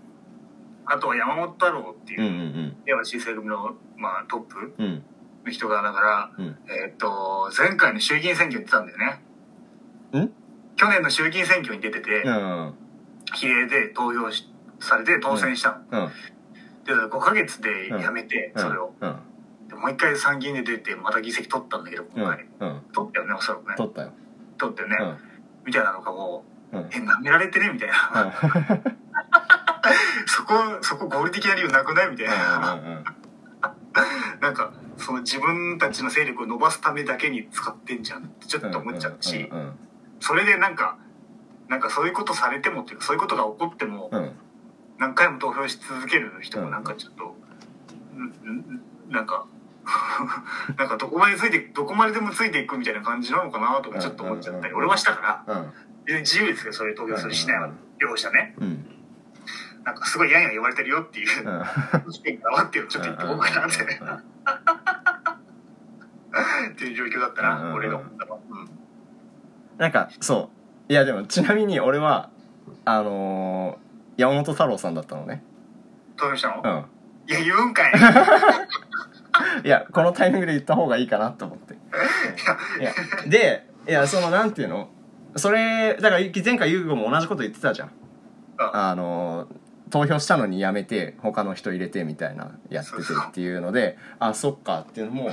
[0.86, 4.84] あとは山本太郎っていううんうん山新選組の、まあ、トップうん。
[4.86, 5.04] うん
[5.44, 6.56] の人がだから、うん。
[6.66, 8.98] えーっと前回の衆議院選挙に出たんだよ
[10.14, 10.24] ね。
[10.24, 10.32] ん？
[10.76, 12.74] 去年の衆議院選挙に出てて、うん。
[13.34, 16.10] 比例で投票しされて当選したの、うん。
[16.84, 18.94] で5ヶ月で辞めて、それを
[19.74, 22.82] うんでもう一回参議院で出てまた議席取ったんだけどうん今回、うん。
[22.92, 23.74] 取ったよねおそらくね。
[23.76, 24.12] 取ったよ。
[24.58, 25.16] 取ったよね、うん。
[25.66, 26.44] みたいなのがも。
[26.72, 26.84] ううん。
[26.92, 28.32] え舐められてねみたいな、
[30.26, 32.80] そこそこ合理的な理由なくないみたいな、
[34.40, 39.78] なんかその自分たちの勢力を伸ばすためだけに使ってんじゃんってちょっと思っちゃうし、うん。
[40.20, 40.96] それでなんか
[41.68, 44.32] なんかそういうことされてもっていうかそういうことが起こってもうん。
[44.98, 47.36] 何回も投票し続ける人もなんかちょっと、
[48.16, 49.46] うんうんなんか
[50.76, 55.54] なんかどこまでついてどこまででもついていくみたいな感じなのかなとかちょっと思っちゃったり、うん俺はしたから。
[55.54, 55.72] うん。
[56.20, 58.54] 自由ですけどそういう投票するしないは両者ね。
[58.58, 58.90] うん
[59.84, 61.28] なんかすごいやんやん言われてるよっていう。
[61.46, 61.62] うん。
[62.10, 63.76] 意見が黙ってちょっと言ってこうかなって。
[66.72, 68.68] っていう状況だったな、うん俺が思ったのは、うん、
[69.78, 70.50] なんかそ
[70.88, 70.92] う。
[70.92, 72.30] いやでもちなみに俺は
[72.84, 73.84] あのー
[74.16, 75.42] 山本太郎さんだったのね。
[76.16, 77.30] 投票したの、うん。
[77.30, 77.92] いや言うんかい
[79.64, 81.74] いやこのタイミングで言った方がいいかなと思って。
[82.80, 82.92] いや
[83.28, 84.88] でいやそのなんていうの？
[85.36, 87.90] それだから前回優吾も同じこと言ってたじゃん。
[88.58, 88.90] あ。
[88.90, 89.48] あの
[89.90, 95.30] 投票したのにやめて他の人入れてみたいなやっててっていうのであそっかっていうのも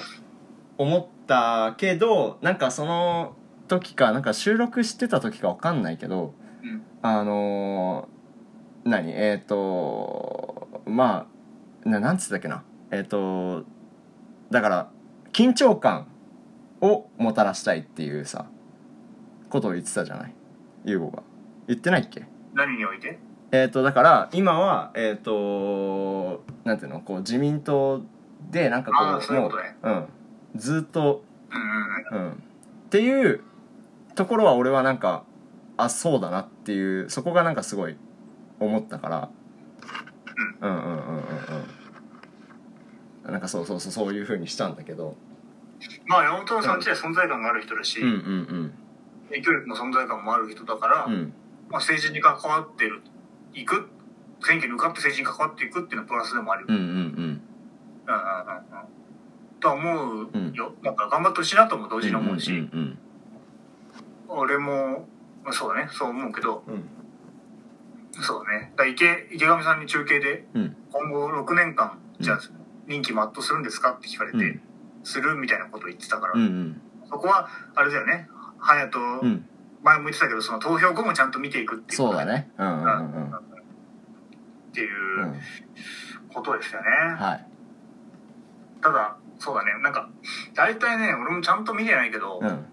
[0.78, 3.36] 思ったけどなんかその
[3.68, 6.34] 時かなんか収録してた時か分かんないけど
[6.64, 6.84] うん。
[7.02, 9.12] あのー何？
[9.12, 11.28] えっ、とま
[11.86, 12.64] あななんつったっけな？
[12.92, 13.64] えっ、と
[14.52, 14.90] だから
[15.34, 16.08] 緊張感
[16.82, 18.48] をもたらしたいっていうさ
[19.50, 20.34] ことを言ってたじゃない？
[20.86, 21.24] 優吾が。
[21.68, 22.26] 言ってないっけ？
[22.54, 23.18] 何において？
[23.52, 27.02] えっ、とだから今はえっ、となんていうの？
[27.02, 28.02] こう自民党
[28.50, 28.98] でなんかこ
[29.30, 29.52] うもう、
[29.84, 30.06] うん、
[30.56, 32.28] ずっとうんうんうん。
[32.28, 32.32] うん。
[32.34, 32.36] っ
[32.90, 33.42] ていう
[34.16, 35.24] ところは俺はなんか
[35.78, 37.96] あそうだなっていうそこがなんかすごい
[38.60, 39.30] 思ったから。
[40.62, 41.22] うんうんうんうんうん
[43.26, 45.16] なんかそうそうそうそういうふうにしたんだけど。
[46.08, 48.74] まあ山本さん自体存在感がある人だし、うんうん
[49.30, 51.14] 影響力も存在感もある人だから、うん。
[51.14, 51.34] うん
[51.70, 53.02] まあ、政治に関わってる
[53.54, 53.88] いく
[54.44, 56.88] 選挙に向かって政治に関わっていくっていうのはプラスでもあるよ、うんうんうん。
[56.88, 57.42] うんうんうんうん。
[59.62, 62.98] とは思うよ、なんか頑張ってほしいなとも同時に思うし、うんうん
[64.34, 65.08] 俺も
[65.44, 65.90] まあそうだね。
[65.92, 66.64] そう思うけど。
[66.68, 66.74] うん。
[66.76, 66.84] うん
[68.14, 70.76] そうだねだ池池上さんに中継でうん。
[70.92, 72.40] 今後6年間じゃあ
[72.92, 74.62] 任期全うするんですかって聞かれて、うん。
[75.04, 76.82] するみたいなことを言ってたから、うんうん。
[77.10, 78.28] そこはあれだよね。
[78.60, 79.46] 隼人、うん。
[79.84, 82.52] 前も言ってたけどその投票後もちゃんと見ていくっていうそうだね。
[82.58, 83.36] うんうんうんうん。
[83.36, 83.42] っ
[84.74, 85.36] ていううん。
[86.34, 86.88] ことですよね、
[87.18, 87.48] はい。
[88.82, 89.72] ただそうだね。
[89.82, 90.10] なんか
[90.54, 92.66] 大体ね俺もちゃんと見てないけど、うん。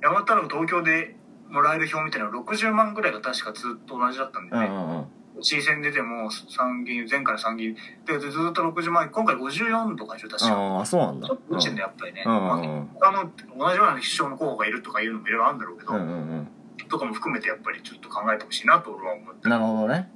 [0.00, 1.16] 山田太郎東京で
[1.48, 5.06] もらえる票みたいなの60万ぐらいが確かずっと同じだったんうだよね、んうんうん
[5.40, 7.76] 市選出ても参議院前回の参議院
[8.06, 11.26] でずっと60万今回54とかでしょ確かああそうなんだ。
[11.28, 12.32] ちょっと落ちてんだよやっぱりね、うん。
[12.32, 12.88] うんうん。
[13.00, 16.48] まあ他の同じような首相の候補がいるとかいうのもいろいろあるんだろうけど、うんうんうん。
[16.88, 20.10] とかも含めてやっぱりちょっと考えてほしいなと俺は思ってなるほどね。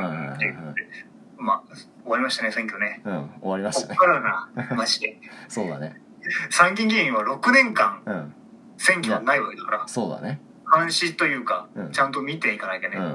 [0.00, 0.10] うんうん。
[0.10, 0.36] はいはいはいはい。
[0.36, 0.88] っていうことで
[1.38, 1.62] まあ
[2.02, 3.02] 終わりましたね選挙ね。
[3.04, 3.82] うん終わりましね。
[3.82, 5.20] こったからな マジで。
[5.48, 6.00] そうだね。
[6.50, 8.34] 参議院議員は6年間うん。
[8.78, 9.88] 選挙はないわけだから。
[9.88, 10.40] そうだね
[10.74, 11.92] 監視というか、うん。
[11.92, 13.10] ちゃんと見ていかなきゃね、うん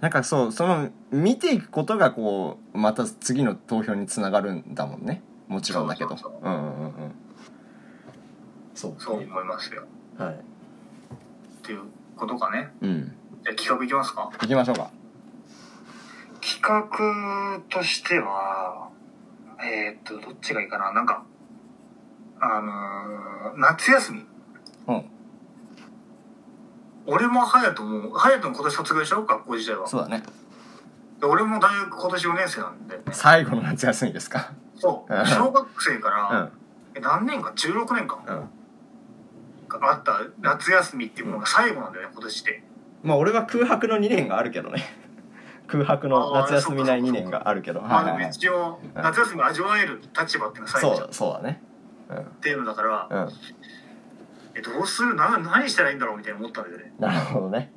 [0.00, 5.22] なんかそうその見ていくことがこうまた次の投票につながるんだもんね。
[5.48, 6.16] もちろんだけど。
[6.16, 7.12] そうそうんうんうんうん。
[8.74, 8.94] そう。
[8.98, 9.84] そう思いますよ。
[10.16, 10.34] はい。
[10.34, 10.36] っ
[11.62, 11.80] ていう
[12.16, 12.70] ことかね。
[12.80, 13.12] うん。
[13.42, 14.30] じゃあ企画いきますか。
[14.40, 14.90] 行きましょうか。
[16.40, 18.90] 企画としては
[19.60, 20.92] えー、っとどっちがいいかな。
[20.92, 21.24] なんか
[22.40, 24.27] あのー夏休み
[24.88, 25.04] うん。
[27.06, 29.86] 俺も隼人も隼人も今年卒業でしょ学校自体は。
[29.86, 30.22] そうだね。
[31.20, 34.52] で俺も大学今年4年生なんだよね最後の夏休みですか。
[34.76, 35.14] そう。
[35.14, 35.26] うん。
[35.26, 36.52] 小学生かうら、ん。
[36.94, 38.18] え何年か16年間。
[38.26, 38.48] うん。
[39.70, 42.62] あった夏休みっていうものが最後なんだよね今年で。
[43.02, 44.82] まあ俺は空白の2年があるけどね。
[45.66, 47.80] 空白の夏休みない2年があるけど。
[47.82, 49.02] まあはい一応うん。
[49.02, 51.08] 夏休みを味わえる立場っていうのが最後じゃん。
[51.08, 51.62] っそうそうだね。
[52.40, 53.32] ていうのだからうんうん
[54.58, 55.14] えどうする？
[55.14, 56.18] な何したらいいんだろう？
[56.18, 56.92] みたいな思ったんだよね。
[56.98, 57.72] なるほどね。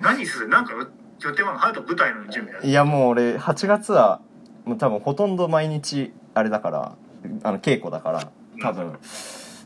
[0.00, 0.48] 何する？
[0.48, 0.78] なんか予
[1.20, 4.20] 予定は隼人舞台の準備だいやもう俺8月は
[4.64, 6.96] もう多分ほとんど毎日あれだから
[7.42, 8.98] あの稽古だから多分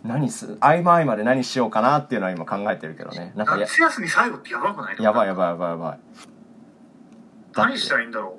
[0.05, 3.33] 何す合間合間で何しようかなっていうのは今考えてるけどね。
[3.35, 4.97] なんかや夏休み最後ってやばくない？
[5.03, 5.99] やばいやばいやばいやばい。
[7.57, 8.37] 何したらいいんだろ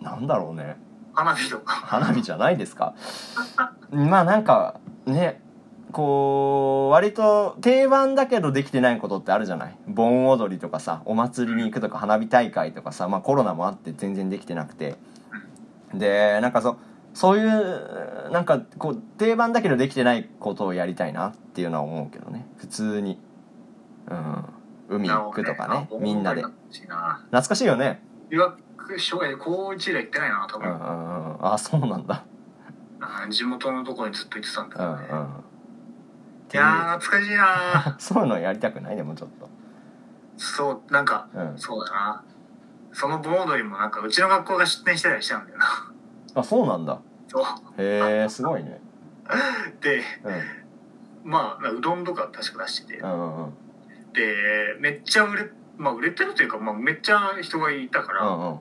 [0.00, 0.04] う？
[0.04, 0.76] なんだろうね。
[1.12, 1.72] 花火とか。
[1.72, 2.94] 花火じゃないですか。
[3.90, 5.40] まあなんかね
[5.92, 9.76] こう割と定番だけどできてないことってあるじゃない？
[9.86, 14.96] 盆踊りとかさお祭りに行くとか花火大会とかさまあコロナもあって全然できてなくて。
[15.94, 16.76] でなんかそ
[17.14, 22.46] そういうなんかこう定番だけどできてないことをやりたいなっていうのは思うけどね。
[22.58, 23.18] 普通に。
[24.10, 24.44] うん。
[24.88, 26.42] 海行くとかねみんなで。
[26.42, 28.02] 懐かしいよね。
[28.28, 31.52] 留学障害で高1以来行ってないな多分、うんうんうん。
[31.52, 32.24] あそうなんだ。
[33.00, 35.26] あ地元のところにずっと行ってたんだけどね、うんうん
[36.52, 39.48] いやー懐かしいな そういうのやりたくないでもちょっと。
[40.36, 41.58] そうなんかうん。
[41.58, 42.24] そうだな。
[42.92, 45.66] その盆踊りもなんかうちの学校が出店してたりしたんだよな。
[46.34, 46.98] あそうなんだ。
[47.28, 47.44] そう。
[47.78, 48.80] へえすごいね。
[49.80, 50.02] で
[51.24, 51.30] うん。
[51.30, 52.98] まあうどんとか確か出してて。
[53.00, 53.54] うんうんうん。
[54.12, 58.60] でめっちゃ売れまあ売れてるというか、まあ、めっちゃ人がいたから、うんうん。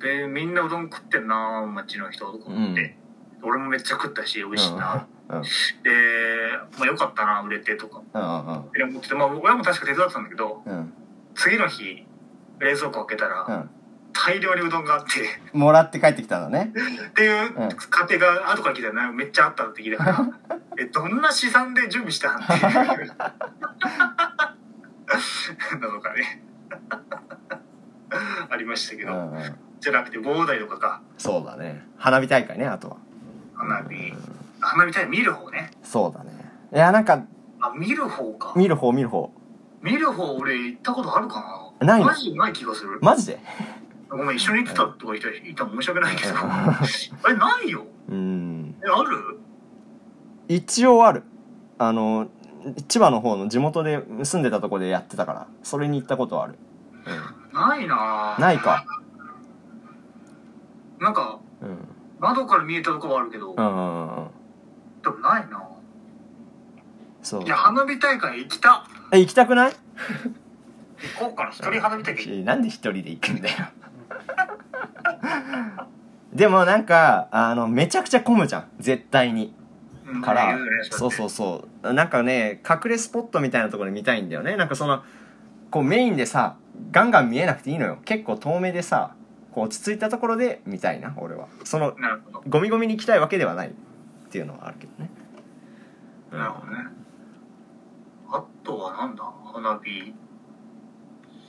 [0.00, 2.96] でみんなうどん食ってんな町の人とか思って、
[3.42, 5.40] 俺もめっちゃ食ったし美味しいな、うんで、
[6.78, 10.92] まあ、よかったな売れてとかうんうんで思ってて、まあ、親も確か手伝ってたんだけどうん。
[11.34, 12.06] 次の日
[12.58, 13.70] 冷蔵庫開けたら、うん。
[14.12, 15.08] 大量にうどんがあって。
[15.52, 16.72] もらって帰ってきたのね。
[17.10, 17.68] っていううん。
[17.68, 17.76] 家
[18.16, 20.28] 庭が後から聞いたらなめっちゃあったって聞いたから
[20.80, 22.58] えどんな資産で準備したんっていう。
[25.80, 26.42] なのかね。
[28.50, 29.56] ありましたけど、うんうん。
[29.80, 31.00] じゃなくて棒台とかか。
[31.18, 31.86] そうだね。
[31.98, 32.96] 花火大会ねあとは。
[33.54, 34.12] 花火
[34.60, 35.70] 花火大会見る方ね。
[35.82, 36.32] そうだね。
[36.74, 37.24] いやなんか
[37.60, 38.52] あ見る方か。
[38.56, 39.30] 見る方見る方。
[39.82, 41.86] 見る方俺行ったことあるかな。
[41.86, 42.06] ないの？
[42.06, 42.98] マジでない気がする。
[43.00, 43.38] マジで？
[44.10, 46.34] ごめん一緒に行ってたとか言ったらいたら申し訳ないけど。
[46.38, 46.80] あ
[47.28, 47.84] れないよ。
[48.08, 48.74] うん。
[48.82, 49.38] えある？
[50.48, 51.24] 一応ある。
[51.78, 52.28] あの
[52.88, 56.58] 千葉の方の地元で住んでたとこでやってたからそれに行ったことはある、
[57.52, 58.34] ないな。
[58.36, 58.84] うん、ないか。
[60.98, 61.78] なんかうん。
[62.18, 64.26] 窓から見えたとこはあるけど、うんうんうんうん
[65.02, 65.68] でもないな。
[67.22, 67.44] そう。
[67.44, 68.84] いや花火大会行きた。
[69.12, 69.72] え行きたくない？
[71.18, 71.50] 行こうかな。
[71.50, 73.56] 一人花見たけなんで一人で行くんだよ。
[76.32, 78.68] でもなんかあのめちゃくちゃ混むじゃん。
[78.78, 79.54] 絶対に。
[80.22, 80.58] から、
[80.90, 81.92] そうそうそう。
[81.92, 84.56] なんかね隠れスポットみたいなところで見たいんだよね。
[84.56, 85.02] なんかその
[85.70, 86.56] こうメインでさ
[86.90, 87.98] ガンガン見えなくていいのよ。
[88.04, 89.14] 結構遠目でさ
[89.52, 91.48] こう落ち着いたところで見たいな俺は。
[91.64, 91.94] その
[92.48, 93.72] ゴミゴミに行きたいわけではない
[94.28, 95.10] っていうのはあるけどね。
[96.30, 96.78] なるほどね。
[98.30, 99.24] あとはなんだ？
[99.24, 100.14] 花火。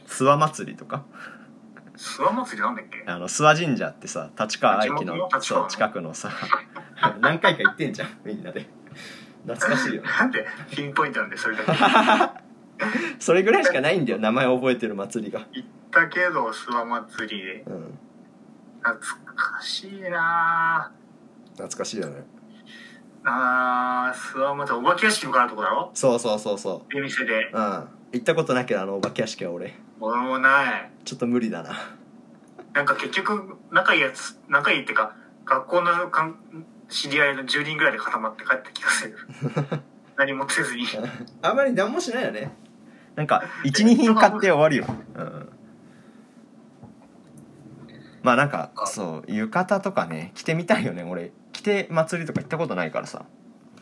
[0.08, 1.04] 諏訪祭りとか？
[1.98, 3.04] 諏訪祭りなんだっけ？
[3.06, 5.66] あの諏訪神社ってさ立川駅地元のの立川の。
[5.66, 6.30] そう近くのさ
[7.20, 8.66] 何回か行ってんじゃんみんなで。
[9.46, 10.08] 懐かしいよね。
[10.18, 11.74] なんでピンポイントなんでそれだけ？
[13.20, 15.42] それぐらいしかないんだよ名前覚えてる祭りが。
[15.52, 17.64] 行ったけど諏訪祭りで。
[17.68, 18.00] うん。
[18.82, 19.00] 懐
[19.36, 20.90] かしいな
[21.58, 22.24] 懐かしいよね
[23.26, 25.92] ああー諏訪祭りお化け屋敷のかかるとこだろ？
[25.94, 27.50] そうそうそうそ出店で。
[27.54, 27.88] ううん。
[28.12, 29.74] 行ったことないけどあのお化け屋敷は俺。
[30.00, 30.92] 俺もない。
[31.06, 31.72] ちょっと無理だな。
[32.74, 35.16] なんか結局仲いいやつ仲いいってか
[35.46, 36.36] 学校のかん
[36.88, 39.16] 知り合いの10人ぐらいで固まって帰った気がする。
[40.18, 40.86] 何もせずに。
[41.42, 42.52] あんまり何もしないよね。
[43.16, 45.50] なんか12品買って終わるよ、うん、
[48.30, 51.02] まあなんかそう浴衣とかね着てみたいよね。
[51.02, 53.26] 俺着て祭りとか行ったことないからさ。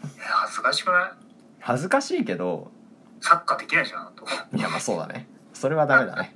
[0.01, 1.11] いや恥ずかしくない？
[1.59, 2.71] 恥ずかしいけど
[3.19, 4.25] サッカーできないじゃんと。
[4.55, 5.27] いやまあそうだね。
[5.53, 6.33] それはダメだね。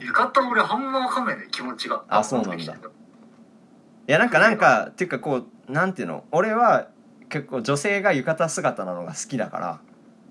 [0.00, 2.02] 浴衣俺あんま分かんないね気持ちが。
[2.08, 2.64] あそうなんだ。
[2.64, 2.66] い
[4.06, 6.24] やなんかなんかっていうかこうなんていうの？
[6.32, 6.88] 俺は
[7.28, 9.80] 結構女性が浴衣姿なのが好きだから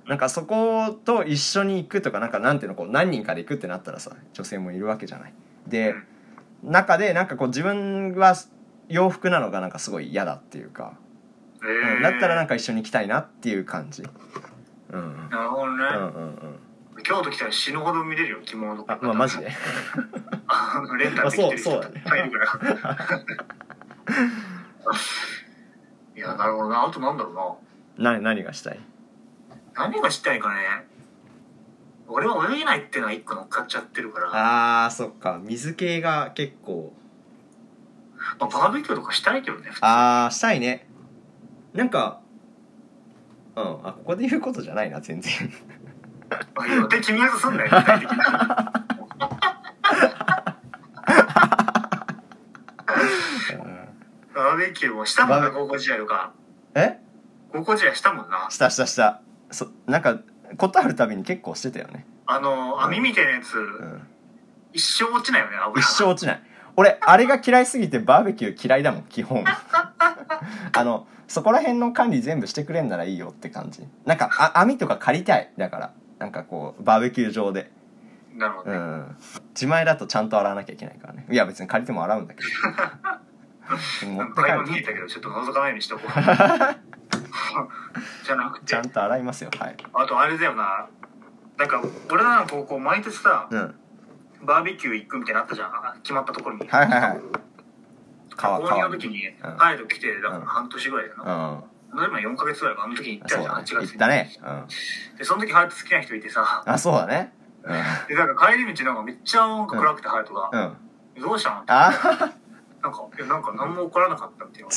[0.07, 5.33] なんかそこと一緒に行くとかなんかなんていうのこう何人かで行くってなったらさ女性もいるわけじゃない。
[5.67, 5.95] で
[6.61, 8.35] 中でなんかこう自分は
[8.89, 10.93] 洋服なのがなんかすごい嫌だっていうか、
[11.63, 14.03] えうんー、だったらなんか一緒に行きたいなっていう感じ。
[14.91, 15.29] うんうん。
[15.29, 16.57] なるほどね、うんうん
[16.95, 17.03] うん。
[17.03, 18.99] 京都来たら死ぬほど見れるよ着物とか。
[19.01, 19.51] あまあマジで？
[20.99, 22.03] レンタルできてる人あそうそうだね。
[22.05, 23.35] 入るから。
[26.15, 26.83] いやなるほどな。
[26.83, 27.59] あとなんだろ
[27.97, 28.11] うな。
[28.13, 28.79] な何がしたい？
[29.75, 30.85] 何がしたいかね？
[32.07, 34.83] 俺は泳げないっていうのは一個乗っかっちゃってるから。
[34.85, 35.39] あーそっか。
[35.43, 36.93] 水系が結構。
[38.39, 39.79] まあ、バーベキューとかしたいけどね普通。
[39.83, 40.87] あーしたいね。
[41.73, 42.19] なんか
[43.55, 43.63] うん。
[43.87, 45.31] あここで言うことじゃないな全然。
[46.55, 48.73] まあ予定決めようとすんだよ具体的な
[54.35, 56.33] バーベキューもしたもんなバーベ高校時代とか。
[56.75, 56.97] え？
[57.51, 58.47] 高校時代したもんな。
[58.49, 59.21] したしたした
[59.53, 60.19] そなんか
[60.57, 64.07] ことあるたびに結構してたよね、あの網みたいなやつ、うん、
[64.73, 66.43] 一生落ちないよね油一生落ちない。
[66.75, 69.43] 俺あれが嫌いすぎてバーベキュー嫌いだもん基本。
[70.75, 73.87] あのそこら辺の管理全部してくれんならいいよって感じ。
[74.05, 75.51] なんかあ網とか借りたい。
[75.57, 77.71] だからなんかこうバーベキュー場で。
[78.35, 79.17] うなるほどね、ん。
[79.53, 81.25] 自前だとちゃんと洗わなきゃいけないからね。
[81.29, 82.49] いや別に借りても洗うんだけど。
[84.05, 86.09] 持って帰会話見えるたけどちょっと覗かないようにしとこう
[88.25, 88.65] じゃなくて。
[88.67, 89.49] ちゃんと洗いますよ。
[89.59, 89.77] はい。
[89.93, 90.87] あとあれだよな。
[91.57, 91.81] なんか
[92.11, 93.75] 俺らの高校毎年さうん。
[94.45, 95.71] バーベキュー行くみたいなのあったじゃん。
[96.01, 96.67] 決まったところに。
[96.67, 97.21] はいはいはい。
[98.35, 98.93] 川高2川に。
[98.93, 99.57] の時にうん。
[99.57, 100.45] ハイド来てだからうん。
[100.45, 101.63] 半年ぐらいだよな、
[101.93, 101.99] うん。
[101.99, 103.55] 例えば4ヶ月ぐらいかあの時に行ったじゃん。
[103.55, 103.63] 8ね。
[103.65, 103.87] 月に。
[103.87, 104.31] 行ったね。
[104.43, 105.17] うん。
[105.17, 106.63] でその時ハヤト好きな人いてさ。
[106.65, 107.33] あそうだね。
[108.07, 110.49] でなんか帰り道なんかめっちゃ暗くてハヤトが。
[110.51, 110.59] うん。
[110.61, 110.77] うん
[111.21, 111.71] 「どうしたの?」って。
[111.71, 111.91] あ
[112.83, 114.71] なんか「いやなんか何も起こらなかった」っていうの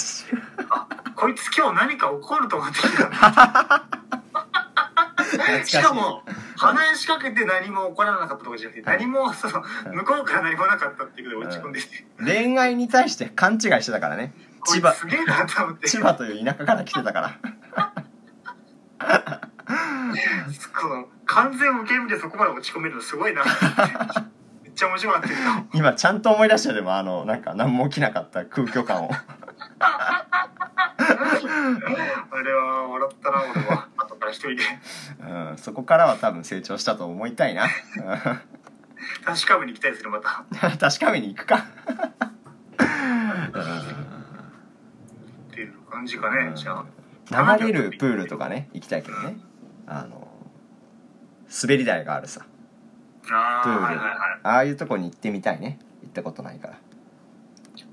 [0.70, 2.88] あこいつ今日何か起こると思ってきた
[5.64, 6.22] しかも
[6.56, 8.98] 話しかけて何も起こらなかったとかじゃなくてはい。
[9.00, 9.62] 何もその
[9.92, 12.06] 向こうから何もなかったっていうことで落ち込んでて。
[12.24, 14.32] 恋愛に対して勘違いしてたからね。
[14.64, 14.92] 千葉。
[14.92, 15.88] つすげえなと思って。
[15.88, 17.38] 千葉という田舎から来てたから。
[20.80, 23.50] この完全受け身でそこまで落ち込めるのすごいなって
[24.76, 25.40] ちゃ面白かったけど
[25.72, 29.10] 今ちゃんと思い出したよでもあのなんか何も起きなかった空虚感を。
[29.10, 29.24] あ
[32.42, 33.88] れは笑ったな俺は。
[33.96, 34.62] 後から一人で。
[35.20, 37.66] うんそこからは多分成長したと思いたいな。
[39.24, 40.44] 確かめに行きたいですねまた。
[40.68, 41.56] う ん確かめに行くか。
[41.56, 41.60] っ
[45.54, 46.84] ていう感じかね、じゃ
[47.30, 47.56] あ。
[47.58, 49.38] 流れるプールとかね行きたいけどね。
[49.86, 50.28] あの
[51.62, 52.44] 滑り台があるさ
[53.34, 54.16] あプール、あはいはいはい。
[54.42, 55.78] ああいうとこに行ってみたいね。
[56.02, 56.78] 行ったことないから。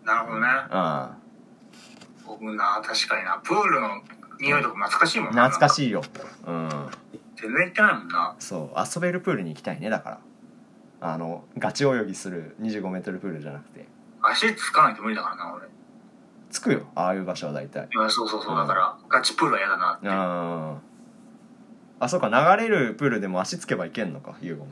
[0.06, 0.48] なるほどね。
[0.72, 1.10] うん。
[2.26, 3.40] 僕な確かにな。
[3.44, 4.02] プールの
[4.40, 5.50] 匂いとか懐かしいもんな。
[5.50, 6.04] 懐かしいよ。
[6.46, 6.70] うん。
[7.36, 8.36] 全然行ってないもんな。
[8.40, 8.80] そう。
[8.96, 10.20] 遊べるプールに行きたいねだから。
[11.02, 13.86] あのガチ泳ぎする2 5メートルプールじゃなくて。
[14.22, 15.66] 足つかないと無理だからな俺。
[15.66, 15.70] い
[16.52, 16.88] 着くよ。
[16.96, 17.90] ああいう場所は大体。
[17.92, 18.58] やそうそうそう。
[18.58, 20.08] だからガチプールは嫌だなって。
[20.08, 20.82] うん。
[22.00, 22.30] あそうか。
[22.30, 24.72] 流れるプールでも足つけばいけんのか優吾も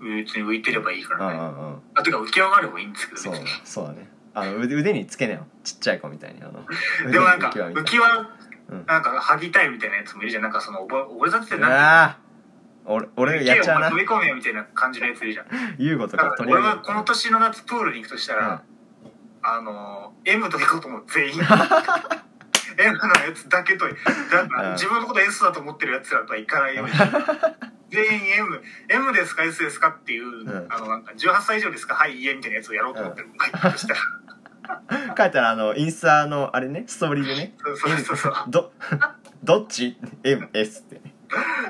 [0.00, 1.38] 別に浮いてればいいかうんうらね。
[1.38, 3.48] んうんあ、てか浮き上がればいいんですけど、そう別に。
[3.64, 6.64] そうだねあの腕腕につけねよちっちゃい子みたいにあの
[7.10, 8.28] でもなんか、浮き輪
[8.70, 10.42] うん、なんか、剥ぎたいみたいなやつもいるじゃん。
[10.42, 12.18] なんかその、おぼ俺だってうなんか、
[12.84, 15.46] 俺俺やっちゃうな飛び込めよみたいな感じのやついるじゃん。
[15.78, 18.60] 優吾とだかから取り上げはこの年の夏プールに行くとしたら、うん
[19.42, 21.40] あのー、M と行こうと思う、全員。
[22.78, 26.92] M のやつだけと、だうん自分のこと S だと思ってるやつらとは行かないように。
[27.90, 30.66] 全員 M、M ですか S ですかっていう、ん。
[30.72, 33.28] あの、なんか、18歳以上ですかはい、いえみたいなやつをやろうと思ってる。
[33.36, 33.94] はい、とした。
[34.68, 35.14] ら。
[35.16, 37.54] 書いたらあのインスタのあれねストーリーでね。
[37.64, 38.34] そうそうそう。
[38.48, 38.72] ど
[39.42, 40.94] どっち ?MS って。
[40.96, 41.14] ね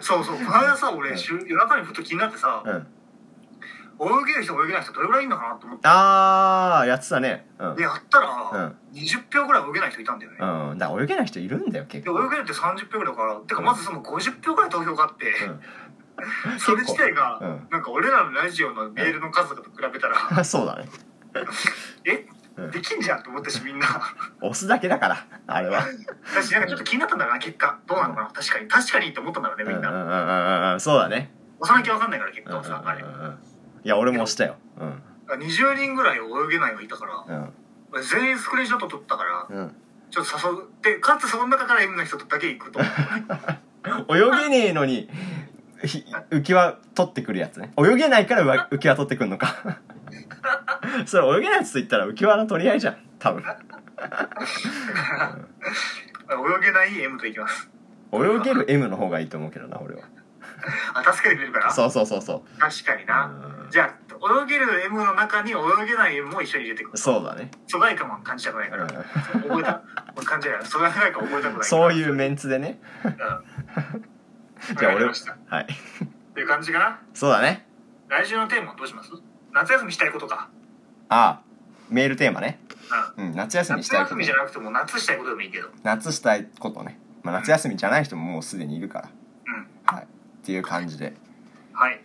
[0.00, 2.86] そうそう、この間さ、俺、週夜中にふと気になってさ、うん。
[4.00, 5.88] 泳げる人泳げない人どれぐらいいるのかなと思って。
[5.88, 7.48] ああやってたね。
[7.58, 7.76] うん。
[7.76, 8.28] で、やったうら
[8.66, 10.38] ん、20秒ぐらい泳げない人いたんだよね。
[10.40, 10.78] うん。
[10.78, 15.32] だから泳げない人いるんだよ結で、構泳げるって30秒ぐらいだから、てかまずその50票ぐらい投票があって、
[16.58, 17.66] それ自体が、うん。
[17.70, 20.88] なんか俺らのラジオのメールの数と比べたら、う んそうだね。
[22.04, 22.26] え？
[22.56, 22.70] うん。
[22.70, 23.86] できんじゃんと思ったしみんな。
[24.40, 25.84] 押すだけだからあれは。
[26.32, 27.78] 私なんかちょっと気になったんだろうな、結果。
[27.86, 28.30] どうなのかな？
[28.30, 28.68] 確かに。
[28.68, 29.90] 確かにって思ったんだろうね、みんな。
[29.90, 30.72] うんうんうんうん。
[30.72, 31.32] うんそうだね。
[31.60, 33.08] 押さなきゃわかんないから、結うんうん果はさ、あれうん。
[33.08, 33.38] うん。
[33.84, 34.56] いや俺も押したよ。
[34.78, 35.02] うん。
[35.28, 37.52] 20人ぐらい泳げないがいたから、うん。
[37.92, 39.76] 俺全員スクリーンショット撮ったから、うん。
[40.10, 42.88] ちょっと誘って、かつその中から M の人とだけ行くと思
[44.08, 44.16] う。
[44.16, 45.08] 泳げねえのに
[45.84, 49.78] ひ浮き輪取ってくるやつね泳げないから浮き輪取ってくんのか
[51.06, 53.42] それ泳げないやつと言ったら浮き輪の取り合いじゃん多分
[56.30, 57.70] 泳げない M と行きます。
[58.12, 60.02] 泳げる M の方がいいと思うけどな俺は
[60.94, 61.70] あ、助けてくれるから？
[61.70, 63.26] そうそうそうそ確かにな。
[63.26, 65.54] うじゃあ、泳げる M の中に泳
[65.86, 66.98] げない M も一緒に入れてくる。
[66.98, 68.84] そうだね疎外感は感じたくないから。
[68.84, 69.82] うん覚えた。
[70.16, 71.64] 俺感じない疎外感覚えたくない。
[71.64, 73.12] そういうメンツでねうん。
[74.78, 75.32] じゃあ俺わかりました。
[75.32, 75.66] っはい
[76.34, 77.00] ていう感じかな。
[77.14, 77.66] そうだね
[78.08, 79.10] 来週のテーマどうします？
[79.52, 80.48] 夏休みしたいことか。
[81.08, 81.40] ああ
[81.90, 82.58] メールテーマね
[83.16, 83.26] うん。
[83.28, 85.68] うん夏休みしたいこ休みじゃなくても夏したいことでもいいけど。
[85.82, 89.08] 夏したいことね、まあ、夏休みじゃない人ももうすでにいるから
[89.46, 89.66] うん。
[89.96, 90.06] はいっ
[90.44, 91.14] ていう感じで
[91.72, 92.00] はい。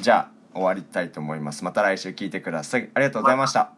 [0.00, 3.72] じゃあ終わりたいと思いますまた来週聞いてくださいありがとうございました